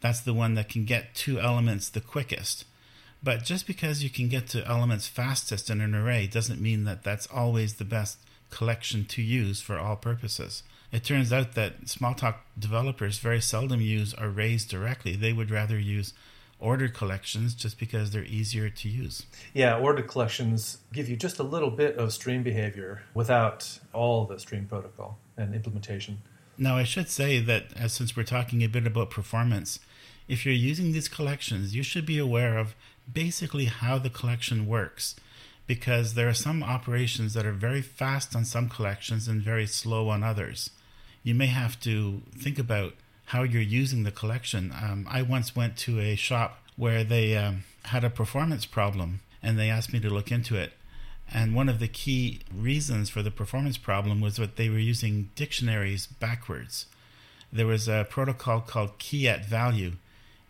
That's 0.00 0.20
the 0.20 0.32
one 0.32 0.54
that 0.54 0.68
can 0.68 0.84
get 0.84 1.14
two 1.14 1.38
elements 1.38 1.90
the 1.90 2.00
quickest. 2.00 2.64
But 3.22 3.44
just 3.44 3.66
because 3.66 4.02
you 4.02 4.10
can 4.10 4.28
get 4.28 4.46
to 4.48 4.66
elements 4.66 5.08
fastest 5.08 5.70
in 5.70 5.80
an 5.80 5.94
array 5.94 6.26
doesn't 6.26 6.60
mean 6.60 6.84
that 6.84 7.02
that's 7.02 7.26
always 7.26 7.74
the 7.74 7.84
best 7.84 8.18
collection 8.50 9.04
to 9.06 9.22
use 9.22 9.60
for 9.60 9.76
all 9.78 9.96
purposes. 9.96 10.62
It 10.92 11.04
turns 11.04 11.32
out 11.32 11.52
that 11.54 11.84
Smalltalk 11.84 12.36
developers 12.58 13.18
very 13.18 13.40
seldom 13.40 13.80
use 13.80 14.14
arrays 14.16 14.64
directly. 14.64 15.16
They 15.16 15.32
would 15.32 15.50
rather 15.50 15.78
use 15.78 16.14
ordered 16.60 16.94
collections 16.94 17.54
just 17.54 17.78
because 17.78 18.10
they're 18.10 18.24
easier 18.24 18.68
to 18.68 18.88
use. 18.88 19.26
Yeah, 19.54 19.78
ordered 19.78 20.08
collections 20.08 20.78
give 20.92 21.08
you 21.08 21.16
just 21.16 21.38
a 21.38 21.42
little 21.42 21.70
bit 21.70 21.96
of 21.96 22.12
stream 22.12 22.42
behavior 22.42 23.02
without 23.14 23.78
all 23.92 24.24
the 24.24 24.38
stream 24.38 24.66
protocol 24.66 25.18
and 25.36 25.54
implementation. 25.54 26.20
Now, 26.56 26.76
I 26.76 26.84
should 26.84 27.08
say 27.08 27.38
that 27.40 27.66
uh, 27.76 27.88
since 27.88 28.16
we're 28.16 28.24
talking 28.24 28.62
a 28.64 28.68
bit 28.68 28.86
about 28.86 29.10
performance, 29.10 29.78
if 30.26 30.44
you're 30.44 30.54
using 30.54 30.92
these 30.92 31.08
collections, 31.08 31.74
you 31.74 31.82
should 31.82 32.04
be 32.04 32.18
aware 32.18 32.58
of 32.58 32.74
basically 33.10 33.66
how 33.66 33.98
the 33.98 34.10
collection 34.10 34.66
works 34.66 35.14
because 35.68 36.14
there 36.14 36.28
are 36.28 36.34
some 36.34 36.62
operations 36.62 37.34
that 37.34 37.46
are 37.46 37.52
very 37.52 37.82
fast 37.82 38.34
on 38.34 38.44
some 38.44 38.68
collections 38.68 39.28
and 39.28 39.40
very 39.42 39.66
slow 39.66 40.08
on 40.08 40.24
others. 40.24 40.70
You 41.22 41.34
may 41.34 41.46
have 41.46 41.78
to 41.80 42.22
think 42.36 42.58
about 42.58 42.94
how 43.28 43.42
you're 43.42 43.60
using 43.60 44.04
the 44.04 44.10
collection. 44.10 44.72
Um, 44.72 45.06
I 45.08 45.20
once 45.20 45.54
went 45.54 45.76
to 45.78 46.00
a 46.00 46.16
shop 46.16 46.62
where 46.76 47.04
they 47.04 47.36
um, 47.36 47.64
had 47.84 48.02
a 48.02 48.08
performance 48.08 48.64
problem 48.64 49.20
and 49.42 49.58
they 49.58 49.68
asked 49.68 49.92
me 49.92 50.00
to 50.00 50.08
look 50.08 50.32
into 50.32 50.56
it. 50.56 50.72
And 51.30 51.54
one 51.54 51.68
of 51.68 51.78
the 51.78 51.88
key 51.88 52.40
reasons 52.54 53.10
for 53.10 53.22
the 53.22 53.30
performance 53.30 53.76
problem 53.76 54.22
was 54.22 54.36
that 54.36 54.56
they 54.56 54.70
were 54.70 54.78
using 54.78 55.28
dictionaries 55.34 56.06
backwards. 56.06 56.86
There 57.52 57.66
was 57.66 57.86
a 57.86 58.06
protocol 58.08 58.62
called 58.62 58.98
key 58.98 59.28
at 59.28 59.44
value. 59.44 59.92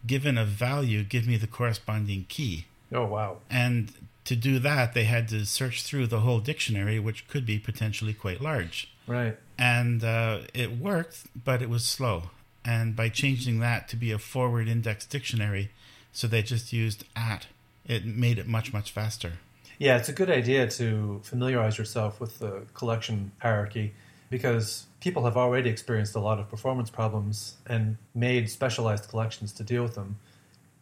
Given 0.06 0.38
a 0.38 0.44
value, 0.44 1.02
give 1.02 1.26
me 1.26 1.36
the 1.36 1.48
corresponding 1.48 2.26
key. 2.28 2.66
Oh, 2.92 3.06
wow. 3.06 3.38
And 3.50 3.92
to 4.24 4.36
do 4.36 4.60
that, 4.60 4.94
they 4.94 5.04
had 5.04 5.26
to 5.30 5.44
search 5.46 5.82
through 5.82 6.06
the 6.06 6.20
whole 6.20 6.38
dictionary, 6.38 7.00
which 7.00 7.26
could 7.26 7.44
be 7.44 7.58
potentially 7.58 8.14
quite 8.14 8.40
large. 8.40 8.88
Right. 9.08 9.36
And 9.58 10.04
uh, 10.04 10.42
it 10.54 10.78
worked, 10.78 11.24
but 11.44 11.60
it 11.60 11.68
was 11.68 11.84
slow. 11.84 12.30
And 12.64 12.94
by 12.94 13.08
changing 13.08 13.60
that 13.60 13.88
to 13.88 13.96
be 13.96 14.12
a 14.12 14.18
forward 14.18 14.68
index 14.68 15.06
dictionary, 15.06 15.70
so 16.12 16.26
they 16.26 16.42
just 16.42 16.72
used 16.72 17.04
at, 17.16 17.46
it 17.86 18.04
made 18.04 18.38
it 18.38 18.46
much, 18.46 18.72
much 18.72 18.90
faster. 18.90 19.34
Yeah, 19.78 19.96
it's 19.96 20.08
a 20.08 20.12
good 20.12 20.30
idea 20.30 20.68
to 20.70 21.20
familiarize 21.22 21.78
yourself 21.78 22.20
with 22.20 22.40
the 22.40 22.62
collection 22.74 23.30
hierarchy 23.38 23.94
because 24.28 24.86
people 25.00 25.24
have 25.24 25.36
already 25.36 25.70
experienced 25.70 26.14
a 26.14 26.20
lot 26.20 26.38
of 26.38 26.50
performance 26.50 26.90
problems 26.90 27.54
and 27.66 27.96
made 28.14 28.50
specialized 28.50 29.08
collections 29.08 29.52
to 29.52 29.62
deal 29.62 29.82
with 29.82 29.94
them. 29.94 30.18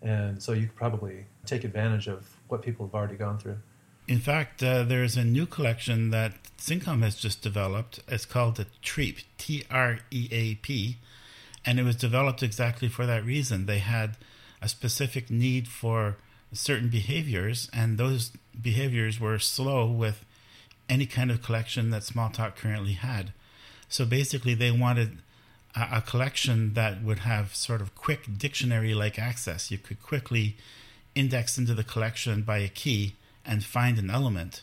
And 0.02 0.42
so 0.42 0.52
you 0.52 0.66
could 0.66 0.76
probably 0.76 1.26
take 1.44 1.64
advantage 1.64 2.08
of 2.08 2.26
what 2.48 2.62
people 2.62 2.86
have 2.86 2.94
already 2.94 3.16
gone 3.16 3.38
through. 3.38 3.58
In 4.08 4.20
fact, 4.20 4.62
uh, 4.62 4.84
there's 4.84 5.16
a 5.16 5.24
new 5.24 5.46
collection 5.46 6.10
that 6.10 6.32
Cincom 6.58 7.02
has 7.02 7.16
just 7.16 7.42
developed. 7.42 8.00
It's 8.08 8.24
called 8.24 8.56
the 8.56 8.66
TREAP, 8.82 9.18
T 9.36 9.64
R 9.70 9.98
E 10.10 10.28
A 10.30 10.54
P, 10.56 10.98
and 11.66 11.80
it 11.80 11.82
was 11.82 11.96
developed 11.96 12.42
exactly 12.42 12.88
for 12.88 13.04
that 13.04 13.24
reason. 13.24 13.66
They 13.66 13.80
had 13.80 14.16
a 14.62 14.68
specific 14.68 15.30
need 15.30 15.66
for 15.66 16.16
certain 16.52 16.88
behaviors, 16.88 17.68
and 17.72 17.98
those 17.98 18.30
behaviors 18.60 19.20
were 19.20 19.38
slow 19.40 19.86
with 19.86 20.24
any 20.88 21.06
kind 21.06 21.30
of 21.30 21.42
collection 21.42 21.90
that 21.90 22.02
Smalltalk 22.02 22.54
currently 22.54 22.92
had. 22.92 23.32
So 23.88 24.06
basically, 24.06 24.54
they 24.54 24.70
wanted 24.70 25.18
a, 25.74 25.96
a 25.96 26.00
collection 26.00 26.74
that 26.74 27.02
would 27.02 27.20
have 27.20 27.54
sort 27.54 27.80
of 27.80 27.94
quick 27.96 28.38
dictionary 28.38 28.94
like 28.94 29.18
access. 29.18 29.70
You 29.70 29.78
could 29.78 30.00
quickly 30.00 30.56
index 31.14 31.58
into 31.58 31.74
the 31.74 31.84
collection 31.84 32.42
by 32.42 32.58
a 32.58 32.68
key 32.68 33.14
and 33.44 33.64
find 33.64 33.98
an 33.98 34.10
element. 34.10 34.62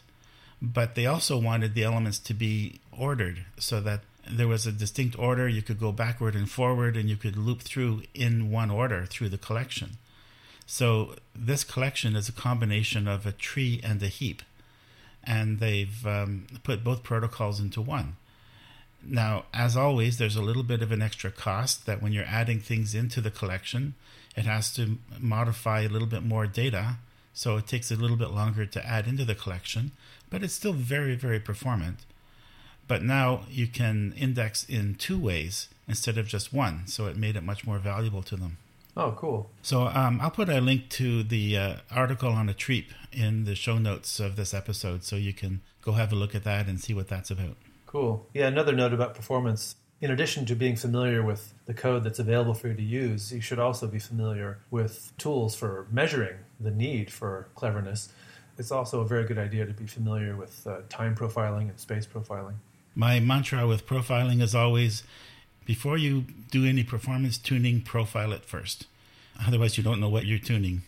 But 0.62 0.96
they 0.96 1.06
also 1.06 1.38
wanted 1.38 1.74
the 1.74 1.84
elements 1.84 2.20
to 2.20 2.34
be 2.34 2.80
ordered 2.98 3.46
so 3.58 3.82
that 3.82 4.02
there 4.30 4.48
was 4.48 4.66
a 4.66 4.72
distinct 4.72 5.18
order. 5.18 5.48
You 5.48 5.62
could 5.62 5.80
go 5.80 5.92
backward 5.92 6.36
and 6.36 6.50
forward, 6.50 6.96
and 6.96 7.10
you 7.10 7.18
could 7.18 7.38
loop 7.38 7.62
through 7.62 8.04
in 8.14 8.52
one 8.52 8.72
order 8.72 9.06
through 9.06 9.30
the 9.30 9.38
collection. 9.38 9.98
So 10.66 11.16
this 11.36 11.64
collection 11.64 12.16
is 12.16 12.30
a 12.30 12.34
combination 12.34 13.08
of 13.08 13.26
a 13.26 13.32
tree 13.32 13.82
and 13.84 14.02
a 14.02 14.08
heap, 14.08 14.42
and 15.24 15.60
they've 15.60 16.06
um, 16.08 16.48
put 16.64 16.84
both 16.84 17.04
protocols 17.04 17.60
into 17.60 17.82
one. 17.82 18.16
Now, 19.06 19.44
as 19.54 19.76
always, 19.76 20.18
there's 20.18 20.38
a 20.38 20.42
little 20.42 20.64
bit 20.64 20.82
of 20.82 20.92
an 20.92 21.02
extra 21.02 21.32
cost 21.32 21.86
that 21.86 22.02
when 22.02 22.14
you're 22.14 22.24
adding 22.24 22.62
things 22.62 22.96
into 22.96 23.20
the 23.20 23.32
collection, 23.32 23.96
it 24.38 24.46
has 24.46 24.74
to 24.76 24.98
modify 25.20 25.82
a 25.82 25.90
little 25.90 26.08
bit 26.08 26.24
more 26.24 26.48
data, 26.48 26.96
so 27.34 27.58
it 27.58 27.68
takes 27.68 27.92
a 27.92 27.96
little 27.96 28.16
bit 28.16 28.32
longer 28.32 28.66
to 28.66 28.86
add 28.86 29.06
into 29.06 29.26
the 29.26 29.36
collection, 29.36 29.92
but 30.30 30.44
it's 30.44 30.54
still 30.54 30.74
very, 30.74 31.16
very 31.16 31.40
performant. 31.40 32.00
But 32.88 33.02
now 33.02 33.44
you 33.50 33.68
can 33.68 34.14
index 34.18 34.64
in 34.66 34.96
two 34.96 35.18
ways 35.18 35.70
instead 35.88 36.18
of 36.18 36.28
just 36.28 36.54
one, 36.54 36.88
so 36.88 37.08
it 37.08 37.18
made 37.18 37.36
it 37.36 37.44
much 37.44 37.66
more 37.66 37.80
valuable 37.80 38.24
to 38.24 38.36
them. 38.36 38.58
Oh, 38.96 39.14
cool. 39.18 39.50
So 39.62 39.88
um, 39.88 40.20
I'll 40.22 40.32
put 40.32 40.50
a 40.50 40.62
link 40.62 40.90
to 40.90 41.24
the 41.24 41.58
uh, 41.58 41.76
article 41.90 42.30
on 42.30 42.48
a 42.48 42.54
TREAP 42.54 42.92
in 43.12 43.46
the 43.46 43.56
show 43.56 43.78
notes 43.78 44.20
of 44.20 44.36
this 44.36 44.54
episode, 44.54 45.04
so 45.04 45.16
you 45.16 45.34
can 45.34 45.62
go 45.82 45.94
have 45.94 46.12
a 46.12 46.16
look 46.16 46.36
at 46.36 46.44
that 46.44 46.68
and 46.68 46.80
see 46.80 46.94
what 46.94 47.08
that's 47.08 47.32
about. 47.32 47.58
Cool. 47.88 48.28
Yeah, 48.34 48.48
another 48.48 48.74
note 48.74 48.94
about 48.94 49.16
performance 49.16 49.76
in 50.04 50.12
addition 50.12 50.46
to 50.46 50.54
being 50.54 50.76
familiar 50.76 51.24
with 51.24 51.54
the 51.66 51.74
code 51.74 52.04
that's 52.04 52.20
available 52.20 52.54
for 52.54 52.68
you 52.68 52.74
to 52.74 52.84
use, 52.84 53.32
you 53.32 53.40
should 53.40 53.58
also 53.58 53.88
be 53.88 54.00
familiar 54.00 54.60
with 54.70 55.14
tools 55.18 55.56
for 55.56 55.88
measuring 55.90 56.36
the 56.60 56.72
need 56.72 57.10
for 57.10 57.48
cleverness. 57.56 58.10
It's 58.58 58.70
also 58.70 59.00
a 59.00 59.06
very 59.06 59.24
good 59.24 59.38
idea 59.38 59.66
to 59.66 59.72
be 59.72 59.88
familiar 59.88 60.36
with 60.36 60.68
uh, 60.68 60.80
time 60.90 61.16
profiling 61.16 61.70
and 61.70 61.80
space 61.80 62.06
profiling. 62.06 62.56
My 62.96 63.20
mantra 63.20 63.66
with 63.66 63.88
profiling 63.88 64.40
is 64.40 64.54
always 64.54 65.02
before 65.66 65.98
you 65.98 66.26
do 66.52 66.64
any 66.64 66.84
performance 66.84 67.40
tuning, 67.40 67.82
profile 67.82 68.32
it 68.34 68.46
first. 68.46 68.86
Otherwise, 69.48 69.78
you 69.78 69.84
don't 69.84 70.00
know 70.00 70.10
what 70.10 70.28
you're 70.28 70.38
tuning. 70.38 70.84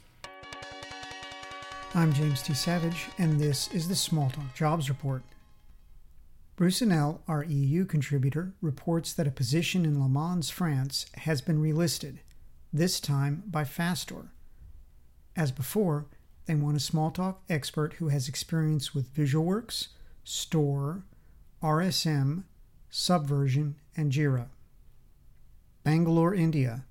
I'm 1.95 2.13
James 2.13 2.43
T. 2.43 2.53
Savage, 2.53 3.07
and 3.17 3.39
this 3.39 3.73
is 3.73 3.87
the 3.87 3.95
Smalltalk 3.95 4.53
Jobs 4.53 4.87
Report. 4.87 5.23
Bruce 6.55 6.79
Brusonel, 6.79 7.21
our 7.27 7.43
EU 7.43 7.85
contributor, 7.85 8.53
reports 8.61 9.11
that 9.13 9.27
a 9.27 9.31
position 9.31 9.83
in 9.83 9.99
Le 9.99 10.07
Mans, 10.07 10.47
France 10.51 11.07
has 11.15 11.41
been 11.41 11.59
relisted, 11.59 12.19
this 12.71 12.99
time 12.99 13.41
by 13.47 13.63
Fastor. 13.63 14.27
As 15.35 15.51
before, 15.51 16.05
they 16.45 16.53
want 16.53 16.77
a 16.77 16.79
Smalltalk 16.79 17.37
expert 17.49 17.93
who 17.93 18.09
has 18.09 18.29
experience 18.29 18.93
with 18.93 19.13
VisualWorks, 19.15 19.87
Store, 20.23 21.03
RSM, 21.65 22.43
Subversion, 22.91 23.77
and 23.97 24.11
Jira. 24.11 24.49
Bangalore, 25.83 26.35
India. 26.35 26.85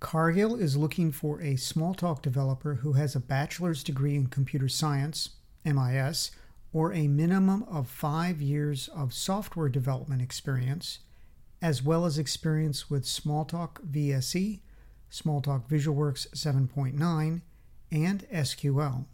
Cargill 0.00 0.56
is 0.56 0.78
looking 0.78 1.12
for 1.12 1.42
a 1.42 1.56
Smalltalk 1.56 2.22
developer 2.22 2.76
who 2.76 2.94
has 2.94 3.14
a 3.14 3.20
bachelor's 3.20 3.84
degree 3.84 4.16
in 4.16 4.28
computer 4.28 4.66
science, 4.66 5.36
MIS, 5.62 6.30
or 6.72 6.90
a 6.94 7.06
minimum 7.06 7.64
of 7.64 7.86
five 7.86 8.40
years 8.40 8.88
of 8.96 9.12
software 9.12 9.68
development 9.68 10.22
experience, 10.22 11.00
as 11.60 11.82
well 11.82 12.06
as 12.06 12.16
experience 12.16 12.88
with 12.88 13.04
Smalltalk 13.04 13.86
VSE, 13.92 14.60
Smalltalk 15.12 15.68
VisualWorks 15.68 16.28
7.9, 16.28 17.42
and 17.92 18.26
SQL. 18.32 19.04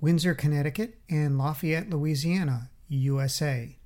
Windsor, 0.00 0.34
Connecticut, 0.36 0.98
and 1.10 1.36
Lafayette, 1.36 1.90
Louisiana, 1.90 2.70
USA. 2.86 3.76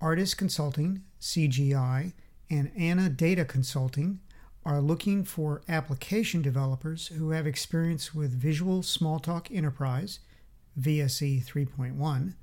Artist 0.00 0.38
Consulting, 0.38 1.02
CGI, 1.20 2.12
and 2.48 2.70
Anna 2.76 3.08
Data 3.08 3.44
Consulting 3.44 4.20
are 4.64 4.80
looking 4.80 5.24
for 5.24 5.62
application 5.68 6.40
developers 6.40 7.08
who 7.08 7.30
have 7.30 7.48
experience 7.48 8.14
with 8.14 8.30
Visual 8.30 8.82
Smalltalk 8.82 9.52
Enterprise 9.52 10.20
VSE 10.80 11.44
3.1, 11.44 12.34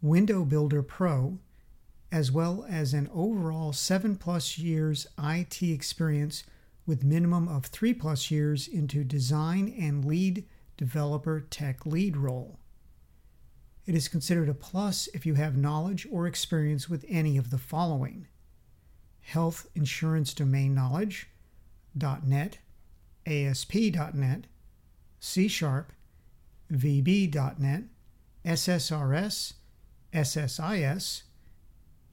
Window 0.00 0.44
Builder 0.44 0.84
Pro, 0.84 1.38
as 2.12 2.30
well 2.30 2.64
as 2.68 2.94
an 2.94 3.10
overall 3.12 3.72
7 3.72 4.14
plus 4.14 4.56
years 4.56 5.08
IT 5.20 5.60
experience 5.64 6.44
with 6.86 7.02
minimum 7.02 7.48
of 7.48 7.66
3 7.66 7.92
plus 7.94 8.30
years 8.30 8.68
into 8.68 9.02
design 9.02 9.74
and 9.76 10.04
lead 10.04 10.44
developer 10.76 11.40
tech 11.40 11.84
lead 11.84 12.16
role. 12.16 12.60
It 13.84 13.94
is 13.96 14.08
considered 14.08 14.48
a 14.48 14.54
plus 14.54 15.08
if 15.12 15.26
you 15.26 15.34
have 15.34 15.56
knowledge 15.56 16.06
or 16.10 16.26
experience 16.26 16.88
with 16.88 17.04
any 17.08 17.36
of 17.36 17.50
the 17.50 17.58
following. 17.58 18.28
Health 19.20 19.66
insurance 19.74 20.34
domain 20.34 20.74
knowledge, 20.74 21.28
.NET, 21.94 22.58
ASP.NET, 23.26 24.46
C 25.18 25.48
Sharp, 25.48 25.92
VB.NET, 26.70 27.84
SSRS, 28.44 29.52
SSIS, 30.12 31.22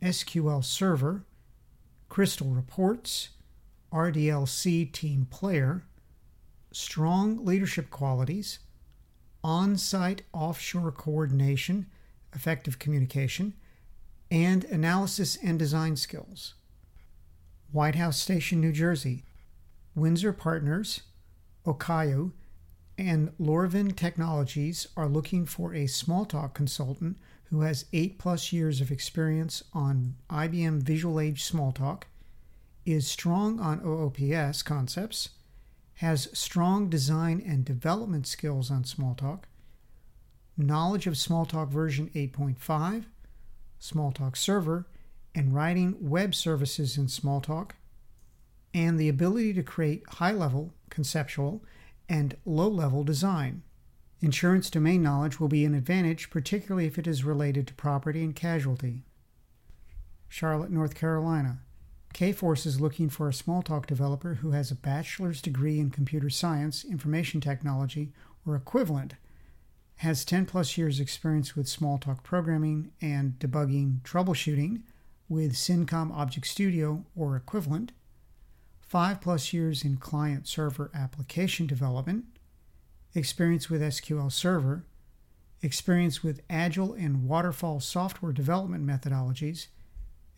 SQL 0.02 0.64
Server, 0.64 1.24
Crystal 2.08 2.48
Reports, 2.48 3.30
RDLC 3.92 4.92
Team 4.92 5.28
Player, 5.30 5.84
strong 6.72 7.44
leadership 7.46 7.90
qualities, 7.90 8.60
on 9.44 9.78
site 9.78 10.24
offshore 10.34 10.92
coordination, 10.92 11.88
effective 12.34 12.80
communication, 12.80 13.54
and 14.32 14.64
analysis 14.66 15.38
and 15.44 15.58
design 15.58 15.96
skills. 15.96 16.56
White 17.72 17.96
House 17.96 18.18
Station, 18.18 18.62
New 18.62 18.72
Jersey, 18.72 19.24
Windsor 19.96 20.34
Partners, 20.34 21.02
Okayo, 21.66 22.32
and 22.98 23.32
Lorven 23.40 23.92
Technologies 23.92 24.88
are 24.98 25.08
looking 25.08 25.46
for 25.46 25.74
a 25.74 25.86
Smalltalk 25.86 26.54
consultant 26.54 27.18
who 27.46 27.62
has 27.62 27.86
8 27.94 28.20
plus 28.20 28.52
years 28.54 28.82
of 28.82 28.92
experience 28.92 29.64
on 29.74 30.16
IBM 30.30 30.84
Visual 30.84 31.20
Age 31.20 31.44
Smalltalk, 31.44 32.04
is 32.86 33.08
strong 33.08 33.60
on 33.60 33.82
OOPS 33.82 34.64
concepts, 34.64 35.30
has 36.00 36.30
strong 36.32 36.90
design 36.90 37.44
and 37.46 37.66
development 37.66 38.26
skills 38.26 38.72
on 38.72 38.84
Smalltalk, 38.84 39.44
knowledge 40.56 41.08
of 41.08 41.16
Smalltalk 41.16 41.68
version 41.68 42.10
8.5, 42.16 43.04
Smalltalk 43.82 44.38
server, 44.38 44.88
and 45.36 45.54
writing 45.54 45.98
web 46.00 46.34
services 46.34 46.98
in 46.98 47.08
Smalltalk, 47.08 47.72
and 48.74 48.98
the 48.98 49.10
ability 49.10 49.54
to 49.54 49.62
create 49.62 50.08
high 50.08 50.32
level, 50.32 50.74
conceptual, 50.90 51.66
and 52.08 52.38
low 52.46 52.70
level 52.70 53.04
design. 53.04 53.62
Insurance 54.22 54.70
domain 54.70 55.04
knowledge 55.04 55.38
will 55.38 55.50
be 55.50 55.66
an 55.66 55.76
advantage, 55.76 56.30
particularly 56.30 56.88
if 56.88 56.98
it 56.98 57.08
is 57.08 57.26
related 57.26 57.68
to 57.68 57.74
property 57.74 58.24
and 58.24 58.34
casualty. 58.34 59.04
Charlotte, 60.30 60.72
North 60.72 60.96
Carolina. 60.96 61.60
Kforce 62.14 62.66
is 62.66 62.82
looking 62.82 63.10
for 63.10 63.30
a 63.30 63.34
Smalltalk 63.34 63.86
developer 63.86 64.36
who 64.36 64.52
has 64.52 64.72
a 64.72 64.76
bachelor's 64.76 65.42
degree 65.42 65.80
in 65.80 65.90
computer 65.90 66.30
science, 66.30 66.84
information 66.84 67.40
technology, 67.40 68.12
or 68.46 68.56
equivalent, 68.56 69.16
has 69.98 70.26
10 70.26 70.46
plus 70.46 70.78
years 70.78 71.00
experience 71.00 71.56
with 71.56 71.68
Smalltalk 71.68 72.24
programming 72.24 72.92
and 73.02 73.38
debugging 73.40 74.02
troubleshooting 74.02 74.82
with 75.28 75.54
Cincom 75.54 76.12
Object 76.12 76.48
Studio 76.48 77.06
or 77.16 77.36
equivalent, 77.36 77.92
5 78.82 79.22
plus 79.22 79.54
years 79.54 79.84
in 79.84 79.98
client 79.98 80.48
server 80.48 80.90
application 80.96 81.68
development, 81.68 82.26
experience 83.14 83.70
with 83.70 83.82
SQL 83.82 84.32
Server, 84.32 84.84
experience 85.62 86.24
with 86.24 86.42
Agile 86.50 86.94
and 86.94 87.28
Waterfall 87.28 87.80
software 87.80 88.32
development 88.32 88.86
methodologies, 88.86 89.68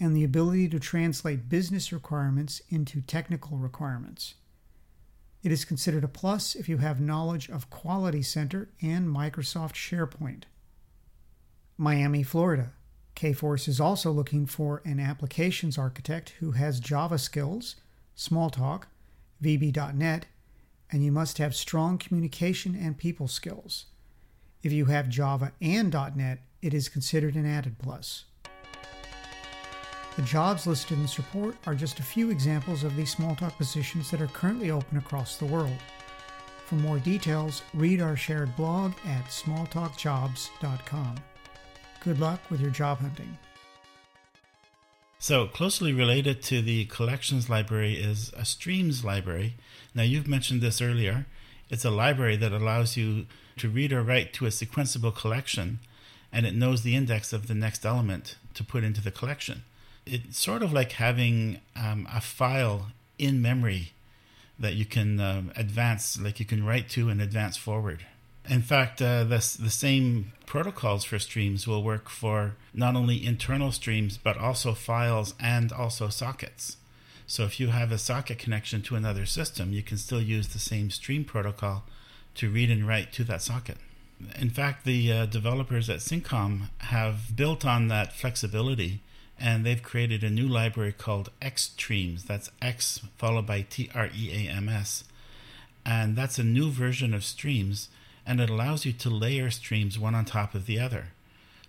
and 0.01 0.17
the 0.17 0.23
ability 0.23 0.67
to 0.67 0.79
translate 0.79 1.47
business 1.47 1.93
requirements 1.93 2.59
into 2.69 3.01
technical 3.01 3.57
requirements. 3.57 4.33
It 5.43 5.51
is 5.51 5.63
considered 5.63 6.03
a 6.03 6.07
plus 6.07 6.55
if 6.55 6.67
you 6.67 6.77
have 6.77 6.99
knowledge 6.99 7.49
of 7.49 7.69
Quality 7.69 8.23
Center 8.23 8.69
and 8.81 9.07
Microsoft 9.07 9.75
SharePoint. 9.75 10.43
Miami, 11.77 12.23
Florida. 12.23 12.71
Kforce 13.15 13.67
is 13.67 13.79
also 13.79 14.11
looking 14.11 14.47
for 14.47 14.81
an 14.85 14.99
applications 14.99 15.77
architect 15.77 16.31
who 16.39 16.53
has 16.53 16.79
Java 16.79 17.19
skills, 17.19 17.75
Smalltalk, 18.17 18.85
VB.NET, 19.43 20.25
and 20.91 21.05
you 21.05 21.11
must 21.11 21.37
have 21.37 21.55
strong 21.55 21.99
communication 21.99 22.75
and 22.75 22.97
people 22.97 23.27
skills. 23.27 23.85
If 24.63 24.71
you 24.71 24.85
have 24.85 25.09
Java 25.09 25.51
and 25.61 25.93
.NET, 26.15 26.39
it 26.63 26.73
is 26.73 26.89
considered 26.89 27.35
an 27.35 27.45
added 27.45 27.77
plus. 27.77 28.25
The 30.17 30.21
jobs 30.23 30.67
listed 30.67 30.97
in 30.97 31.03
this 31.03 31.17
report 31.17 31.55
are 31.65 31.73
just 31.73 31.99
a 31.99 32.03
few 32.03 32.31
examples 32.31 32.83
of 32.83 32.97
these 32.97 33.15
Smalltalk 33.15 33.57
positions 33.57 34.11
that 34.11 34.21
are 34.21 34.27
currently 34.27 34.69
open 34.69 34.97
across 34.97 35.37
the 35.37 35.45
world. 35.45 35.77
For 36.65 36.75
more 36.75 36.99
details, 36.99 37.61
read 37.73 38.01
our 38.01 38.17
shared 38.17 38.55
blog 38.57 38.93
at 39.05 39.25
smalltalkjobs.com. 39.25 41.15
Good 42.03 42.19
luck 42.19 42.41
with 42.49 42.59
your 42.59 42.71
job 42.71 42.99
hunting. 42.99 43.37
So, 45.17 45.47
closely 45.47 45.93
related 45.93 46.41
to 46.43 46.61
the 46.61 46.85
collections 46.85 47.49
library 47.49 47.93
is 47.93 48.33
a 48.35 48.43
streams 48.43 49.05
library. 49.05 49.55
Now, 49.95 50.03
you've 50.03 50.27
mentioned 50.27 50.61
this 50.61 50.81
earlier. 50.81 51.25
It's 51.69 51.85
a 51.85 51.91
library 51.91 52.35
that 52.37 52.51
allows 52.51 52.97
you 52.97 53.27
to 53.57 53.69
read 53.69 53.93
or 53.93 54.01
write 54.01 54.33
to 54.33 54.45
a 54.45 54.49
sequenceable 54.49 55.15
collection, 55.15 55.79
and 56.33 56.45
it 56.45 56.55
knows 56.55 56.81
the 56.81 56.95
index 56.95 57.31
of 57.31 57.47
the 57.47 57.53
next 57.53 57.85
element 57.85 58.35
to 58.55 58.63
put 58.63 58.83
into 58.83 58.99
the 58.99 59.11
collection. 59.11 59.63
It's 60.13 60.37
sort 60.37 60.61
of 60.61 60.73
like 60.73 60.91
having 60.91 61.61
um, 61.73 62.05
a 62.13 62.19
file 62.19 62.87
in 63.17 63.41
memory 63.41 63.93
that 64.59 64.73
you 64.73 64.83
can 64.83 65.21
um, 65.21 65.53
advance, 65.55 66.19
like 66.19 66.37
you 66.37 66.45
can 66.45 66.65
write 66.65 66.89
to 66.89 67.07
and 67.07 67.21
advance 67.21 67.55
forward. 67.55 68.05
In 68.49 68.61
fact, 68.61 69.01
uh, 69.01 69.23
the, 69.23 69.37
the 69.37 69.69
same 69.69 70.33
protocols 70.45 71.05
for 71.05 71.17
streams 71.17 71.65
will 71.65 71.81
work 71.81 72.09
for 72.09 72.55
not 72.73 72.97
only 72.97 73.25
internal 73.25 73.71
streams, 73.71 74.17
but 74.17 74.37
also 74.37 74.73
files 74.73 75.33
and 75.39 75.71
also 75.71 76.09
sockets. 76.09 76.75
So 77.25 77.45
if 77.45 77.57
you 77.57 77.67
have 77.67 77.93
a 77.93 77.97
socket 77.97 78.37
connection 78.37 78.81
to 78.81 78.97
another 78.97 79.25
system, 79.25 79.71
you 79.71 79.81
can 79.81 79.97
still 79.97 80.21
use 80.21 80.49
the 80.49 80.59
same 80.59 80.91
stream 80.91 81.23
protocol 81.23 81.85
to 82.35 82.49
read 82.49 82.69
and 82.69 82.85
write 82.85 83.13
to 83.13 83.23
that 83.23 83.41
socket. 83.41 83.77
In 84.37 84.49
fact, 84.49 84.83
the 84.83 85.09
uh, 85.09 85.25
developers 85.25 85.89
at 85.89 85.99
Cincom 85.99 86.63
have 86.79 87.33
built 87.33 87.65
on 87.65 87.87
that 87.87 88.11
flexibility 88.11 88.99
and 89.41 89.65
they've 89.65 89.81
created 89.81 90.23
a 90.23 90.29
new 90.29 90.47
library 90.47 90.93
called 90.93 91.31
Xtreams. 91.41 92.23
That's 92.23 92.51
X 92.61 93.01
followed 93.17 93.47
by 93.47 93.61
T 93.61 93.89
R 93.95 94.09
E 94.15 94.47
A 94.47 94.51
M 94.51 94.69
S. 94.69 95.03
And 95.85 96.15
that's 96.15 96.37
a 96.37 96.43
new 96.43 96.69
version 96.69 97.13
of 97.13 97.23
streams 97.23 97.89
and 98.25 98.39
it 98.39 98.49
allows 98.49 98.85
you 98.85 98.93
to 98.93 99.09
layer 99.09 99.49
streams 99.49 99.97
one 99.97 100.15
on 100.15 100.25
top 100.25 100.53
of 100.53 100.65
the 100.65 100.79
other. 100.79 101.07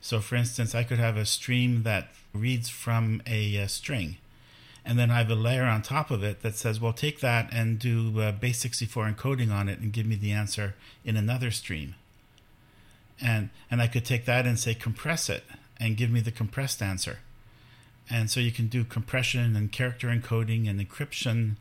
So, 0.00 0.20
for 0.20 0.36
instance, 0.36 0.74
I 0.74 0.84
could 0.84 0.98
have 0.98 1.16
a 1.16 1.24
stream 1.24 1.82
that 1.84 2.08
reads 2.34 2.68
from 2.68 3.22
a, 3.26 3.56
a 3.56 3.68
string, 3.68 4.16
and 4.84 4.98
then 4.98 5.10
I 5.10 5.18
have 5.18 5.30
a 5.30 5.34
layer 5.34 5.64
on 5.64 5.82
top 5.82 6.10
of 6.10 6.24
it 6.24 6.42
that 6.42 6.56
says, 6.56 6.80
well, 6.80 6.92
take 6.92 7.20
that 7.20 7.52
and 7.52 7.78
do 7.78 8.20
uh, 8.20 8.32
base 8.32 8.58
64 8.58 9.12
encoding 9.12 9.52
on 9.52 9.68
it 9.68 9.78
and 9.78 9.92
give 9.92 10.06
me 10.06 10.16
the 10.16 10.32
answer 10.32 10.74
in 11.04 11.16
another 11.16 11.50
stream. 11.50 11.94
And, 13.20 13.50
and 13.70 13.80
I 13.80 13.86
could 13.86 14.04
take 14.04 14.24
that 14.24 14.44
and 14.44 14.58
say, 14.58 14.74
compress 14.74 15.30
it 15.30 15.44
and 15.78 15.96
give 15.96 16.10
me 16.10 16.20
the 16.20 16.32
compressed 16.32 16.82
answer. 16.82 17.18
And 18.10 18.30
so 18.30 18.40
you 18.40 18.52
can 18.52 18.66
do 18.66 18.84
compression 18.84 19.56
and 19.56 19.72
character 19.72 20.08
encoding 20.08 20.68
and 20.68 20.80
encryption 20.80 21.56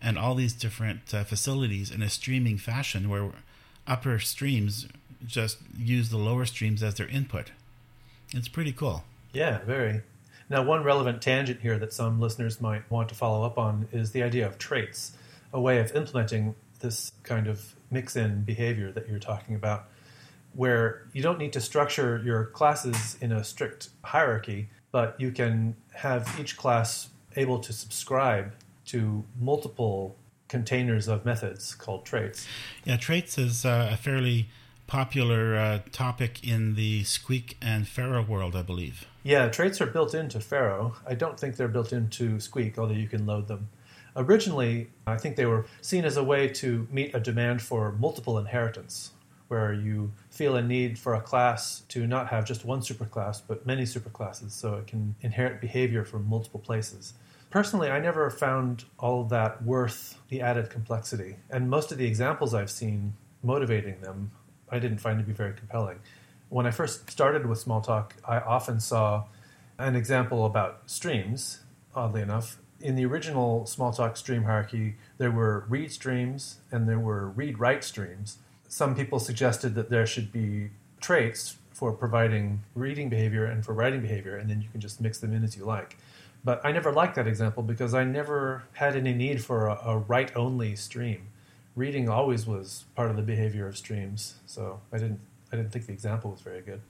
and 0.00 0.18
all 0.18 0.34
these 0.34 0.52
different 0.52 1.12
uh, 1.12 1.24
facilities 1.24 1.90
in 1.90 2.02
a 2.02 2.08
streaming 2.08 2.58
fashion 2.58 3.08
where 3.08 3.30
upper 3.86 4.18
streams 4.18 4.86
just 5.26 5.58
use 5.76 6.08
the 6.10 6.16
lower 6.16 6.46
streams 6.46 6.82
as 6.82 6.94
their 6.94 7.08
input. 7.08 7.50
It's 8.32 8.48
pretty 8.48 8.72
cool. 8.72 9.04
Yeah, 9.32 9.58
very. 9.64 10.02
Now, 10.48 10.62
one 10.62 10.82
relevant 10.82 11.22
tangent 11.22 11.60
here 11.60 11.78
that 11.78 11.92
some 11.92 12.20
listeners 12.20 12.60
might 12.60 12.88
want 12.90 13.08
to 13.10 13.14
follow 13.14 13.44
up 13.44 13.58
on 13.58 13.88
is 13.92 14.12
the 14.12 14.22
idea 14.22 14.46
of 14.46 14.58
traits, 14.58 15.12
a 15.52 15.60
way 15.60 15.78
of 15.78 15.94
implementing 15.94 16.54
this 16.80 17.12
kind 17.22 17.46
of 17.46 17.74
mix 17.90 18.16
in 18.16 18.42
behavior 18.42 18.90
that 18.92 19.08
you're 19.08 19.18
talking 19.18 19.54
about, 19.54 19.84
where 20.54 21.06
you 21.12 21.22
don't 21.22 21.38
need 21.38 21.52
to 21.52 21.60
structure 21.60 22.20
your 22.24 22.46
classes 22.46 23.16
in 23.20 23.30
a 23.30 23.44
strict 23.44 23.90
hierarchy, 24.02 24.68
but 24.92 25.20
you 25.20 25.30
can 25.30 25.76
have 25.94 26.36
each 26.40 26.56
class 26.56 27.10
able 27.36 27.58
to 27.60 27.72
subscribe 27.72 28.52
to 28.86 29.24
multiple 29.38 30.16
containers 30.48 31.06
of 31.06 31.24
methods 31.24 31.74
called 31.74 32.04
traits. 32.04 32.46
Yeah, 32.84 32.96
traits 32.96 33.38
is 33.38 33.64
uh, 33.64 33.90
a 33.92 33.96
fairly 33.96 34.48
popular 34.86 35.56
uh, 35.56 35.78
topic 35.92 36.42
in 36.42 36.74
the 36.74 37.04
Squeak 37.04 37.56
and 37.62 37.86
Pharo 37.86 38.26
world, 38.26 38.56
I 38.56 38.62
believe. 38.62 39.06
Yeah, 39.22 39.48
traits 39.48 39.80
are 39.80 39.86
built 39.86 40.14
into 40.14 40.38
Pharo. 40.38 40.94
I 41.06 41.14
don't 41.14 41.38
think 41.38 41.56
they're 41.56 41.68
built 41.68 41.92
into 41.92 42.40
Squeak, 42.40 42.76
although 42.76 42.94
you 42.94 43.06
can 43.06 43.24
load 43.24 43.46
them. 43.46 43.68
Originally, 44.16 44.90
I 45.06 45.16
think 45.16 45.36
they 45.36 45.46
were 45.46 45.66
seen 45.80 46.04
as 46.04 46.16
a 46.16 46.24
way 46.24 46.48
to 46.48 46.88
meet 46.90 47.14
a 47.14 47.20
demand 47.20 47.62
for 47.62 47.92
multiple 47.92 48.36
inheritance, 48.38 49.12
where 49.50 49.72
you 49.72 50.12
feel 50.30 50.54
a 50.54 50.62
need 50.62 50.96
for 50.96 51.14
a 51.14 51.20
class 51.20 51.80
to 51.88 52.06
not 52.06 52.28
have 52.28 52.44
just 52.44 52.64
one 52.64 52.80
superclass, 52.80 53.42
but 53.46 53.66
many 53.66 53.82
superclasses, 53.82 54.52
so 54.52 54.74
it 54.74 54.86
can 54.86 55.16
inherit 55.22 55.60
behavior 55.60 56.04
from 56.04 56.28
multiple 56.28 56.60
places. 56.60 57.14
Personally, 57.50 57.90
I 57.90 57.98
never 57.98 58.30
found 58.30 58.84
all 58.96 59.24
that 59.24 59.64
worth 59.64 60.16
the 60.28 60.40
added 60.40 60.70
complexity. 60.70 61.34
And 61.50 61.68
most 61.68 61.90
of 61.90 61.98
the 61.98 62.06
examples 62.06 62.54
I've 62.54 62.70
seen 62.70 63.14
motivating 63.42 64.00
them, 64.02 64.30
I 64.70 64.78
didn't 64.78 64.98
find 64.98 65.18
to 65.18 65.24
be 65.24 65.32
very 65.32 65.54
compelling. 65.54 65.98
When 66.48 66.64
I 66.64 66.70
first 66.70 67.10
started 67.10 67.46
with 67.46 67.64
Smalltalk, 67.64 68.12
I 68.24 68.38
often 68.38 68.78
saw 68.78 69.24
an 69.78 69.96
example 69.96 70.46
about 70.46 70.82
streams, 70.86 71.60
oddly 71.92 72.22
enough. 72.22 72.58
In 72.80 72.94
the 72.94 73.04
original 73.04 73.62
Smalltalk 73.62 74.16
stream 74.16 74.44
hierarchy, 74.44 74.94
there 75.18 75.32
were 75.32 75.64
read 75.68 75.90
streams 75.90 76.58
and 76.70 76.88
there 76.88 77.00
were 77.00 77.28
read 77.30 77.58
write 77.58 77.82
streams. 77.82 78.38
Some 78.70 78.94
people 78.94 79.18
suggested 79.18 79.74
that 79.74 79.90
there 79.90 80.06
should 80.06 80.30
be 80.30 80.70
traits 81.00 81.56
for 81.72 81.92
providing 81.92 82.60
reading 82.76 83.08
behavior 83.08 83.44
and 83.44 83.64
for 83.64 83.74
writing 83.74 84.00
behavior, 84.00 84.36
and 84.36 84.48
then 84.48 84.62
you 84.62 84.68
can 84.70 84.80
just 84.80 85.00
mix 85.00 85.18
them 85.18 85.34
in 85.34 85.42
as 85.42 85.56
you 85.56 85.64
like. 85.64 85.98
But 86.44 86.64
I 86.64 86.70
never 86.70 86.92
liked 86.92 87.16
that 87.16 87.26
example 87.26 87.64
because 87.64 87.94
I 87.94 88.04
never 88.04 88.62
had 88.74 88.94
any 88.94 89.12
need 89.12 89.44
for 89.44 89.66
a, 89.66 89.80
a 89.84 89.98
write 89.98 90.36
only 90.36 90.76
stream. 90.76 91.26
Reading 91.74 92.08
always 92.08 92.46
was 92.46 92.84
part 92.94 93.10
of 93.10 93.16
the 93.16 93.22
behavior 93.22 93.66
of 93.66 93.76
streams, 93.76 94.36
so 94.46 94.80
I 94.92 94.98
didn't 94.98 95.18
I 95.52 95.56
didn't 95.56 95.72
think 95.72 95.86
the 95.86 95.92
example 95.92 96.30
was 96.30 96.40
very 96.40 96.60
good. 96.60 96.80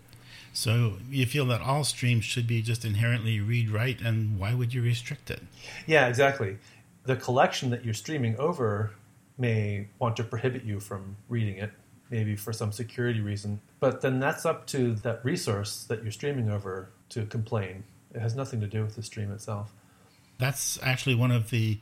So 0.52 0.98
you 1.08 1.24
feel 1.24 1.46
that 1.46 1.62
all 1.62 1.84
streams 1.84 2.26
should 2.26 2.46
be 2.46 2.60
just 2.60 2.84
inherently 2.84 3.40
read 3.40 3.70
write, 3.70 4.02
and 4.02 4.38
why 4.38 4.52
would 4.52 4.74
you 4.74 4.82
restrict 4.82 5.30
it? 5.30 5.40
Yeah, 5.86 6.08
exactly. 6.08 6.58
The 7.04 7.16
collection 7.16 7.70
that 7.70 7.86
you're 7.86 7.94
streaming 7.94 8.36
over 8.36 8.90
may 9.40 9.88
want 9.98 10.16
to 10.16 10.24
prohibit 10.24 10.64
you 10.64 10.78
from 10.78 11.16
reading 11.28 11.56
it, 11.56 11.72
maybe 12.10 12.36
for 12.36 12.52
some 12.52 12.70
security 12.70 13.20
reason. 13.20 13.60
But 13.80 14.02
then 14.02 14.20
that's 14.20 14.44
up 14.44 14.66
to 14.68 14.94
that 14.96 15.24
resource 15.24 15.84
that 15.84 16.02
you're 16.02 16.12
streaming 16.12 16.50
over 16.50 16.90
to 17.10 17.26
complain. 17.26 17.84
It 18.14 18.20
has 18.20 18.36
nothing 18.36 18.60
to 18.60 18.66
do 18.66 18.82
with 18.82 18.96
the 18.96 19.02
stream 19.02 19.32
itself. 19.32 19.72
That's 20.38 20.78
actually 20.82 21.14
one 21.14 21.30
of 21.30 21.50
the 21.50 21.78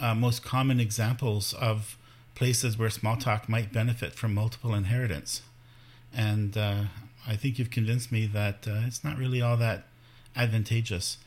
uh, 0.00 0.14
most 0.14 0.44
common 0.44 0.80
examples 0.80 1.54
of 1.54 1.96
places 2.34 2.78
where 2.78 2.88
Smalltalk 2.88 3.48
might 3.48 3.72
benefit 3.72 4.12
from 4.14 4.34
multiple 4.34 4.74
inheritance. 4.74 5.42
And 6.14 6.56
uh, 6.56 6.84
I 7.26 7.36
think 7.36 7.58
you've 7.58 7.70
convinced 7.70 8.12
me 8.12 8.26
that 8.26 8.66
uh, 8.66 8.82
it's 8.86 9.02
not 9.02 9.18
really 9.18 9.42
all 9.42 9.56
that 9.56 9.84
advantageous. 10.36 11.18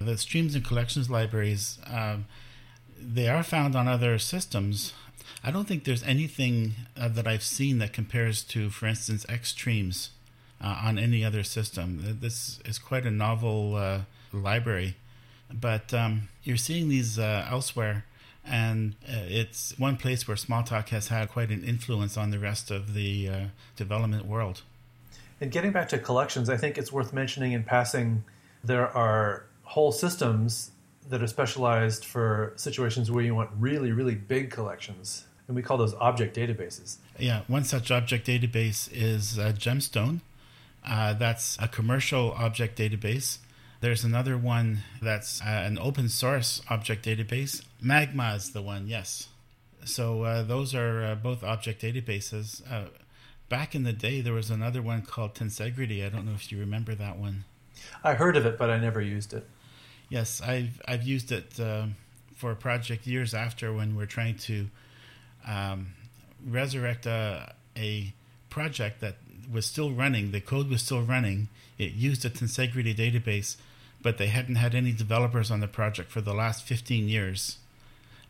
The 0.00 0.16
streams 0.18 0.54
and 0.54 0.64
collections 0.64 1.08
libraries, 1.08 1.78
um, 1.86 2.26
they 3.02 3.28
are 3.28 3.42
found 3.42 3.74
on 3.76 3.88
other 3.88 4.18
systems. 4.18 4.92
I 5.44 5.50
don't 5.50 5.66
think 5.66 5.84
there's 5.84 6.02
anything 6.02 6.74
uh, 6.96 7.08
that 7.08 7.26
I've 7.26 7.42
seen 7.42 7.78
that 7.78 7.92
compares 7.92 8.42
to, 8.44 8.70
for 8.70 8.86
instance, 8.86 9.24
Xtreams 9.28 10.10
uh, 10.60 10.80
on 10.84 10.98
any 10.98 11.24
other 11.24 11.42
system. 11.42 12.18
This 12.20 12.60
is 12.64 12.78
quite 12.78 13.04
a 13.06 13.10
novel 13.10 13.76
uh, 13.76 14.00
library, 14.32 14.96
but 15.52 15.92
um, 15.92 16.28
you're 16.42 16.56
seeing 16.56 16.88
these 16.88 17.18
uh, 17.18 17.46
elsewhere, 17.50 18.04
and 18.44 18.94
uh, 19.08 19.26
it's 19.26 19.78
one 19.78 19.96
place 19.96 20.26
where 20.26 20.36
Smalltalk 20.36 20.88
has 20.88 21.08
had 21.08 21.28
quite 21.28 21.50
an 21.50 21.64
influence 21.64 22.16
on 22.16 22.30
the 22.30 22.38
rest 22.38 22.70
of 22.70 22.94
the 22.94 23.28
uh, 23.28 23.40
development 23.76 24.26
world. 24.26 24.62
And 25.40 25.50
getting 25.50 25.72
back 25.72 25.88
to 25.88 25.98
collections, 25.98 26.48
I 26.48 26.56
think 26.56 26.78
it's 26.78 26.92
worth 26.92 27.12
mentioning 27.12 27.52
in 27.52 27.64
passing 27.64 28.24
there 28.62 28.88
are 28.96 29.44
whole 29.64 29.90
systems 29.90 30.71
that 31.08 31.22
are 31.22 31.26
specialized 31.26 32.04
for 32.04 32.52
situations 32.56 33.10
where 33.10 33.24
you 33.24 33.34
want 33.34 33.50
really, 33.58 33.92
really 33.92 34.14
big 34.14 34.50
collections. 34.50 35.24
And 35.48 35.56
we 35.56 35.62
call 35.62 35.76
those 35.76 35.94
object 35.94 36.36
databases. 36.36 36.96
Yeah, 37.18 37.42
one 37.48 37.64
such 37.64 37.90
object 37.90 38.26
database 38.26 38.88
is 38.92 39.38
uh, 39.38 39.52
Gemstone. 39.56 40.20
Uh, 40.86 41.14
that's 41.14 41.58
a 41.60 41.68
commercial 41.68 42.32
object 42.32 42.78
database. 42.78 43.38
There's 43.80 44.04
another 44.04 44.38
one 44.38 44.78
that's 45.00 45.40
uh, 45.42 45.46
an 45.46 45.78
open 45.78 46.08
source 46.08 46.62
object 46.70 47.04
database. 47.04 47.64
Magma 47.80 48.34
is 48.36 48.52
the 48.52 48.62
one, 48.62 48.86
yes. 48.86 49.28
So 49.84 50.22
uh, 50.22 50.42
those 50.42 50.74
are 50.74 51.04
uh, 51.04 51.14
both 51.16 51.42
object 51.42 51.82
databases. 51.82 52.62
Uh, 52.70 52.90
back 53.48 53.74
in 53.74 53.82
the 53.82 53.92
day, 53.92 54.20
there 54.20 54.32
was 54.32 54.50
another 54.50 54.80
one 54.80 55.02
called 55.02 55.34
Tensegrity. 55.34 56.06
I 56.06 56.08
don't 56.08 56.24
know 56.24 56.34
if 56.34 56.52
you 56.52 56.58
remember 56.58 56.94
that 56.94 57.18
one. 57.18 57.44
I 58.04 58.14
heard 58.14 58.36
of 58.36 58.46
it, 58.46 58.56
but 58.56 58.70
I 58.70 58.78
never 58.78 59.00
used 59.00 59.32
it. 59.32 59.46
Yes, 60.12 60.42
I've 60.42 60.78
I've 60.86 61.04
used 61.04 61.32
it 61.32 61.58
uh, 61.58 61.86
for 62.36 62.50
a 62.50 62.54
project 62.54 63.06
years 63.06 63.32
after 63.32 63.72
when 63.72 63.96
we're 63.96 64.04
trying 64.04 64.36
to 64.40 64.66
um, 65.48 65.94
resurrect 66.46 67.06
a, 67.06 67.54
a 67.78 68.12
project 68.50 69.00
that 69.00 69.16
was 69.50 69.64
still 69.64 69.90
running. 69.90 70.32
The 70.32 70.42
code 70.42 70.68
was 70.68 70.82
still 70.82 71.00
running. 71.00 71.48
It 71.78 71.92
used 71.92 72.26
a 72.26 72.28
Tensegrity 72.28 72.94
database, 72.94 73.56
but 74.02 74.18
they 74.18 74.26
hadn't 74.26 74.56
had 74.56 74.74
any 74.74 74.92
developers 74.92 75.50
on 75.50 75.60
the 75.60 75.66
project 75.66 76.10
for 76.10 76.20
the 76.20 76.34
last 76.34 76.62
15 76.62 77.08
years. 77.08 77.56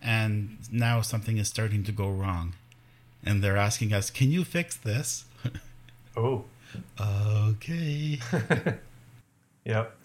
And 0.01 0.59
now 0.71 1.01
something 1.01 1.37
is 1.37 1.49
starting 1.49 1.83
to 1.83 1.91
go 1.91 2.09
wrong. 2.09 2.55
And 3.25 3.43
they're 3.43 3.57
asking 3.57 3.93
us, 3.93 4.09
can 4.09 4.31
you 4.31 4.45
fix 4.45 4.77
this? 4.77 5.25
oh. 6.17 6.45
Okay. 7.01 8.21
yep. 9.65 9.97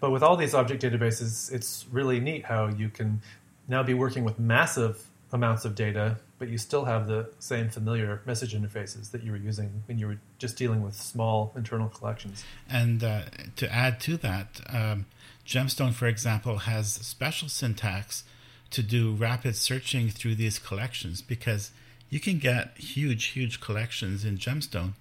But 0.00 0.10
with 0.10 0.22
all 0.22 0.36
these 0.36 0.54
object 0.54 0.82
databases, 0.82 1.52
it's 1.52 1.86
really 1.90 2.20
neat 2.20 2.44
how 2.44 2.68
you 2.68 2.88
can 2.88 3.20
now 3.68 3.82
be 3.82 3.94
working 3.94 4.24
with 4.24 4.38
massive 4.38 5.06
amounts 5.32 5.64
of 5.64 5.74
data, 5.74 6.16
but 6.38 6.48
you 6.48 6.56
still 6.56 6.84
have 6.84 7.06
the 7.08 7.28
same 7.40 7.68
familiar 7.68 8.22
message 8.24 8.54
interfaces 8.54 9.10
that 9.10 9.22
you 9.24 9.32
were 9.32 9.36
using 9.36 9.82
when 9.86 9.98
you 9.98 10.06
were 10.06 10.18
just 10.38 10.56
dealing 10.56 10.82
with 10.82 10.94
small 10.94 11.52
internal 11.56 11.88
collections. 11.88 12.44
And 12.70 13.02
uh, 13.02 13.22
to 13.56 13.72
add 13.72 14.00
to 14.00 14.16
that, 14.18 14.60
um, 14.68 15.06
Gemstone, 15.44 15.92
for 15.92 16.06
example, 16.06 16.58
has 16.58 16.92
special 16.92 17.48
syntax 17.48 18.24
to 18.70 18.82
do 18.82 19.12
rapid 19.12 19.56
searching 19.56 20.08
through 20.08 20.36
these 20.36 20.58
collections 20.58 21.20
because 21.20 21.72
you 22.10 22.20
can 22.20 22.38
get 22.38 22.76
huge, 22.78 23.26
huge 23.26 23.60
collections 23.60 24.24
in 24.24 24.38
Gemstone. 24.38 24.92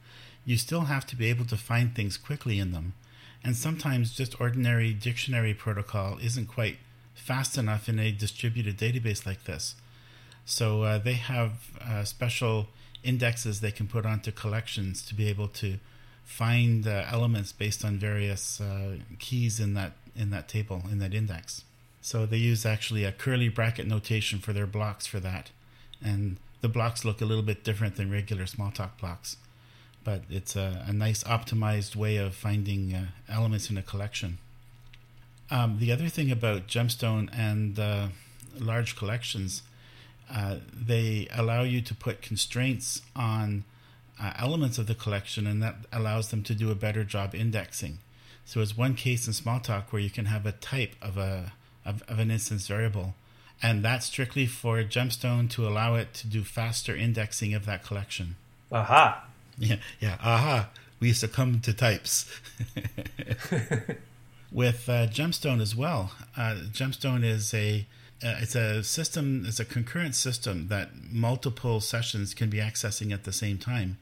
You 0.45 0.57
still 0.57 0.81
have 0.81 1.05
to 1.07 1.15
be 1.15 1.29
able 1.29 1.45
to 1.45 1.57
find 1.57 1.93
things 1.93 2.17
quickly 2.17 2.59
in 2.59 2.71
them. 2.71 2.93
And 3.43 3.56
sometimes 3.56 4.13
just 4.13 4.39
ordinary 4.39 4.93
dictionary 4.93 5.53
protocol 5.53 6.17
isn't 6.21 6.47
quite 6.47 6.77
fast 7.13 7.58
enough 7.58 7.89
in 7.89 7.99
a 7.99 8.12
distributed 8.12 8.77
database 8.77 9.25
like 9.25 9.43
this. 9.43 9.75
So 10.45 10.84
uh, 10.84 10.97
they 10.97 11.13
have 11.13 11.69
uh, 11.82 12.03
special 12.03 12.67
indexes 13.03 13.60
they 13.60 13.71
can 13.71 13.88
put 13.88 14.06
onto 14.06 14.32
collections 14.32 15.06
to 15.06 15.15
be 15.15 15.27
able 15.27 15.49
to 15.49 15.77
find 16.23 16.88
uh, 16.88 17.06
elements 17.12 17.51
based 17.51 17.84
on 17.84 17.97
various 17.97 18.62
uh, 18.62 18.95
keys 19.19 19.60
in 19.60 19.73
that 19.73 19.93
in 20.15 20.29
that 20.29 20.47
table 20.47 20.84
in 20.91 20.99
that 20.99 21.13
index. 21.13 21.63
So 22.01 22.25
they 22.25 22.38
use 22.38 22.65
actually 22.65 23.03
a 23.03 23.12
curly 23.12 23.49
bracket 23.49 23.88
notation 23.88 24.39
for 24.39 24.53
their 24.53 24.67
blocks 24.67 25.06
for 25.06 25.19
that, 25.19 25.51
and 26.03 26.38
the 26.62 26.69
blocks 26.69 27.03
look 27.03 27.21
a 27.21 27.25
little 27.25 27.43
bit 27.43 27.63
different 27.63 27.95
than 27.95 28.12
regular 28.12 28.43
Smalltalk 28.43 28.97
blocks 28.99 29.38
but 30.03 30.21
it's 30.29 30.55
a, 30.55 30.85
a 30.87 30.93
nice 30.93 31.23
optimized 31.23 31.95
way 31.95 32.17
of 32.17 32.35
finding 32.35 32.93
uh, 32.93 33.05
elements 33.29 33.69
in 33.69 33.77
a 33.77 33.81
collection. 33.81 34.37
Um, 35.49 35.77
the 35.79 35.91
other 35.91 36.09
thing 36.09 36.31
about 36.31 36.67
Gemstone 36.67 37.29
and 37.31 37.77
uh, 37.77 38.07
large 38.57 38.95
collections, 38.95 39.61
uh, 40.31 40.57
they 40.73 41.27
allow 41.33 41.63
you 41.63 41.81
to 41.81 41.93
put 41.93 42.21
constraints 42.21 43.01
on 43.15 43.63
uh, 44.21 44.33
elements 44.37 44.77
of 44.77 44.87
the 44.87 44.95
collection, 44.95 45.45
and 45.47 45.61
that 45.61 45.75
allows 45.91 46.29
them 46.29 46.43
to 46.43 46.55
do 46.55 46.71
a 46.71 46.75
better 46.75 47.03
job 47.03 47.35
indexing. 47.35 47.99
So, 48.45 48.61
it's 48.61 48.77
one 48.77 48.95
case 48.95 49.27
in 49.27 49.33
Smalltalk 49.33 49.91
where 49.91 50.01
you 50.01 50.09
can 50.09 50.25
have 50.25 50.45
a 50.45 50.51
type 50.51 50.95
of 51.01 51.17
a 51.17 51.53
of, 51.85 52.01
of 52.03 52.19
an 52.19 52.31
instance 52.31 52.67
variable, 52.67 53.15
and 53.61 53.83
that's 53.83 54.05
strictly 54.05 54.45
for 54.45 54.77
Gemstone 54.83 55.49
to 55.51 55.67
allow 55.67 55.95
it 55.95 56.13
to 56.15 56.27
do 56.27 56.43
faster 56.43 56.95
indexing 56.95 57.53
of 57.53 57.65
that 57.65 57.83
collection. 57.83 58.35
Aha! 58.71 59.23
Yeah, 59.59 59.75
yeah. 59.99 60.17
Aha. 60.21 60.69
We 60.99 61.13
succumb 61.13 61.59
to 61.61 61.73
types. 61.73 62.25
With 64.51 64.87
uh, 64.89 65.07
Gemstone 65.07 65.61
as 65.61 65.75
well. 65.75 66.11
Uh, 66.35 66.55
Gemstone 66.71 67.23
is 67.23 67.53
a 67.53 67.85
uh, 68.23 68.35
it's 68.39 68.55
a 68.55 68.83
system. 68.83 69.45
It's 69.45 69.59
a 69.59 69.65
concurrent 69.65 70.15
system 70.15 70.69
that 70.69 70.89
multiple 71.11 71.81
sessions 71.81 72.33
can 72.33 72.49
be 72.49 72.57
accessing 72.57 73.13
at 73.13 73.25
the 73.25 73.33
same 73.33 73.57
time. 73.57 73.97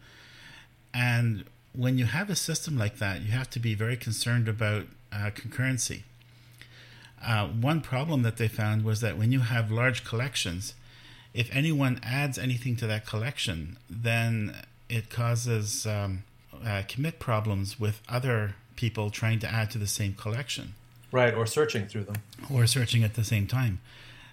And 0.94 1.46
when 1.74 1.98
you 1.98 2.06
have 2.06 2.30
a 2.30 2.36
system 2.36 2.78
like 2.78 2.98
that, 3.00 3.22
you 3.22 3.32
have 3.32 3.50
to 3.52 3.60
be 3.60 3.74
very 3.74 3.98
concerned 3.98 4.48
about 4.48 4.86
uh, 5.12 5.32
concurrency. 5.34 6.04
Uh, 7.24 7.48
one 7.48 7.82
problem 7.82 8.24
that 8.24 8.38
they 8.38 8.48
found 8.48 8.84
was 8.84 9.02
that 9.02 9.18
when 9.18 9.32
you 9.32 9.40
have 9.40 9.72
large 9.72 10.04
collections, 10.04 10.74
if 11.34 11.50
anyone 11.56 12.00
adds 12.04 12.38
anything 12.38 12.76
to 12.78 12.88
that 12.88 13.06
collection, 13.06 13.78
then 13.90 14.56
it 14.92 15.10
causes 15.10 15.88
um, 15.88 16.24
uh, 16.66 16.84
commit 16.88 17.18
problems 17.18 17.80
with 17.80 18.02
other 18.10 18.56
people 18.76 19.10
trying 19.10 19.40
to 19.40 19.52
add 19.52 19.72
to 19.72 19.78
the 19.78 19.88
same 19.88 20.14
collection. 20.14 20.74
Right, 21.12 21.34
or 21.34 21.46
searching 21.46 21.88
through 21.88 22.04
them. 22.04 22.18
Or 22.54 22.68
searching 22.68 23.04
at 23.04 23.16
the 23.16 23.24
same 23.24 23.48
time. 23.48 23.80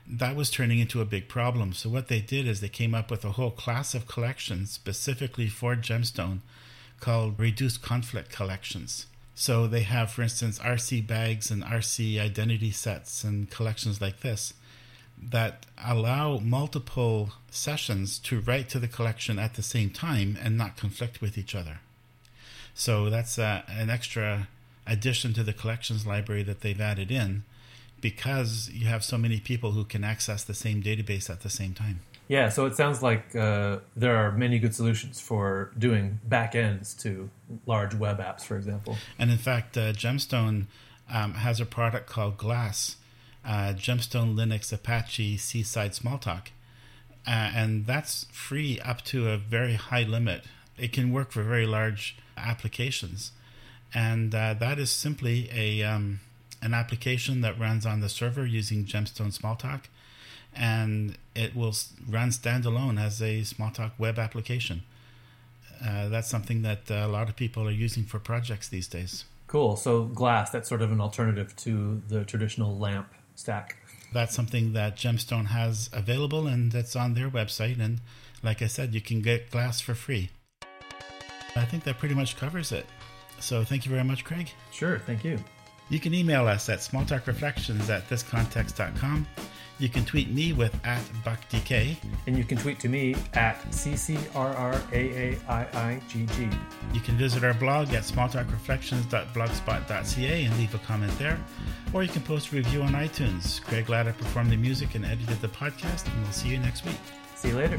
That 0.06 0.36
was 0.36 0.50
turning 0.50 0.78
into 0.78 1.00
a 1.00 1.04
big 1.04 1.28
problem. 1.28 1.72
So, 1.72 1.88
what 1.88 2.08
they 2.08 2.20
did 2.20 2.46
is 2.46 2.60
they 2.60 2.68
came 2.68 2.94
up 2.94 3.10
with 3.10 3.24
a 3.24 3.32
whole 3.32 3.50
class 3.50 3.94
of 3.94 4.08
collections 4.08 4.70
specifically 4.70 5.48
for 5.48 5.76
Gemstone 5.76 6.40
called 6.98 7.38
reduced 7.38 7.82
conflict 7.82 8.32
collections. 8.32 9.06
So, 9.34 9.66
they 9.66 9.82
have, 9.82 10.10
for 10.10 10.22
instance, 10.22 10.58
RC 10.58 11.06
bags 11.06 11.50
and 11.50 11.62
RC 11.62 12.18
identity 12.18 12.70
sets 12.70 13.22
and 13.22 13.50
collections 13.50 14.00
like 14.00 14.20
this 14.20 14.54
that 15.22 15.66
allow 15.82 16.38
multiple 16.38 17.30
sessions 17.50 18.18
to 18.18 18.40
write 18.40 18.68
to 18.70 18.78
the 18.78 18.88
collection 18.88 19.38
at 19.38 19.54
the 19.54 19.62
same 19.62 19.90
time 19.90 20.38
and 20.42 20.56
not 20.56 20.76
conflict 20.76 21.20
with 21.20 21.36
each 21.36 21.54
other. 21.54 21.80
So 22.74 23.10
that's 23.10 23.38
uh, 23.38 23.62
an 23.68 23.90
extra 23.90 24.48
addition 24.86 25.34
to 25.34 25.42
the 25.42 25.52
collections 25.52 26.06
library 26.06 26.42
that 26.44 26.60
they've 26.60 26.80
added 26.80 27.10
in 27.10 27.44
because 28.00 28.70
you 28.72 28.86
have 28.86 29.04
so 29.04 29.18
many 29.18 29.40
people 29.40 29.72
who 29.72 29.84
can 29.84 30.04
access 30.04 30.44
the 30.44 30.54
same 30.54 30.82
database 30.82 31.28
at 31.28 31.40
the 31.40 31.50
same 31.50 31.74
time. 31.74 32.00
Yeah, 32.28 32.50
so 32.50 32.66
it 32.66 32.76
sounds 32.76 33.02
like 33.02 33.34
uh, 33.34 33.78
there 33.96 34.16
are 34.16 34.32
many 34.32 34.58
good 34.58 34.74
solutions 34.74 35.18
for 35.18 35.72
doing 35.78 36.20
backends 36.28 36.98
to 37.02 37.30
large 37.66 37.94
web 37.94 38.20
apps, 38.20 38.42
for 38.42 38.56
example. 38.56 38.96
And 39.18 39.30
in 39.30 39.38
fact, 39.38 39.78
uh, 39.78 39.92
Gemstone 39.92 40.66
um, 41.10 41.34
has 41.34 41.58
a 41.58 41.64
product 41.64 42.06
called 42.06 42.36
Glass, 42.36 42.96
uh, 43.44 43.72
Gemstone 43.74 44.34
Linux 44.34 44.72
Apache 44.72 45.36
Seaside 45.38 45.92
Smalltalk. 45.92 46.48
Uh, 47.26 47.50
and 47.54 47.86
that's 47.86 48.24
free 48.32 48.80
up 48.80 49.02
to 49.04 49.28
a 49.28 49.36
very 49.36 49.74
high 49.74 50.02
limit. 50.02 50.44
It 50.76 50.92
can 50.92 51.12
work 51.12 51.30
for 51.32 51.42
very 51.42 51.66
large 51.66 52.16
applications. 52.36 53.32
And 53.92 54.34
uh, 54.34 54.54
that 54.54 54.78
is 54.78 54.90
simply 54.90 55.50
a 55.52 55.82
um, 55.82 56.20
an 56.62 56.74
application 56.74 57.40
that 57.42 57.58
runs 57.58 57.86
on 57.86 58.00
the 58.00 58.08
server 58.08 58.46
using 58.46 58.84
Gemstone 58.84 59.36
Smalltalk. 59.36 59.84
And 60.54 61.16
it 61.34 61.54
will 61.54 61.74
run 62.08 62.30
standalone 62.30 63.00
as 63.00 63.20
a 63.20 63.42
Smalltalk 63.42 63.92
web 63.98 64.18
application. 64.18 64.82
uh, 65.84 66.08
that's 66.08 66.28
something 66.28 66.62
that 66.62 66.90
uh, 66.90 66.94
a 66.94 67.08
lot 67.08 67.28
of 67.28 67.36
people 67.36 67.66
are 67.66 67.72
using 67.72 68.04
for 68.04 68.18
projects 68.18 68.68
these 68.68 68.88
days. 68.88 69.24
Cool. 69.46 69.76
So 69.76 70.04
glass, 70.04 70.50
that's 70.50 70.68
sort 70.68 70.82
of 70.82 70.92
an 70.92 71.00
alternative 71.00 71.54
to 71.56 72.02
the 72.08 72.24
traditional 72.24 72.76
lamp 72.76 73.14
stack. 73.38 73.76
That's 74.12 74.34
something 74.34 74.72
that 74.72 74.96
Gemstone 74.96 75.46
has 75.46 75.90
available 75.92 76.46
and 76.46 76.72
that's 76.72 76.96
on 76.96 77.14
their 77.14 77.30
website. 77.30 77.78
And 77.80 78.00
like 78.42 78.62
I 78.62 78.66
said, 78.66 78.94
you 78.94 79.00
can 79.00 79.20
get 79.20 79.50
glass 79.50 79.80
for 79.80 79.94
free. 79.94 80.30
I 81.54 81.64
think 81.64 81.84
that 81.84 81.98
pretty 81.98 82.14
much 82.14 82.36
covers 82.36 82.72
it. 82.72 82.86
So 83.40 83.64
thank 83.64 83.84
you 83.84 83.90
very 83.90 84.04
much, 84.04 84.24
Craig. 84.24 84.50
Sure, 84.72 84.98
thank 85.00 85.24
you. 85.24 85.38
You 85.90 86.00
can 86.00 86.14
email 86.14 86.46
us 86.46 86.68
at 86.68 86.80
smalltalkreflections 86.80 87.88
at 87.88 88.08
thiscontext.com. 88.08 89.26
You 89.78 89.88
can 89.88 90.04
tweet 90.04 90.30
me 90.30 90.52
with 90.52 90.78
at 90.84 91.00
BuckDK. 91.24 91.96
And 92.26 92.36
you 92.36 92.44
can 92.44 92.58
tweet 92.58 92.78
to 92.80 92.88
me 92.88 93.14
at 93.34 93.62
CCRRAAIIGG. 93.70 94.18
You 96.92 97.00
can 97.00 97.16
visit 97.16 97.44
our 97.44 97.54
blog 97.54 97.94
at 97.94 98.02
smalltalkreflections.blogspot.ca 98.02 100.44
and 100.44 100.58
leave 100.58 100.74
a 100.74 100.78
comment 100.78 101.16
there. 101.18 101.38
Or 101.92 102.02
you 102.02 102.08
can 102.08 102.22
post 102.22 102.50
a 102.52 102.56
review 102.56 102.82
on 102.82 102.94
iTunes. 102.94 103.62
Craig 103.62 103.88
Latta 103.88 104.12
performed 104.12 104.50
the 104.50 104.56
music 104.56 104.96
and 104.96 105.04
edited 105.04 105.40
the 105.40 105.46
podcast, 105.48 106.08
and 106.12 106.20
we'll 106.22 106.32
see 106.32 106.48
you 106.48 106.58
next 106.58 106.84
week. 106.84 106.98
See 107.36 107.48
you 107.48 107.56
later. 107.56 107.78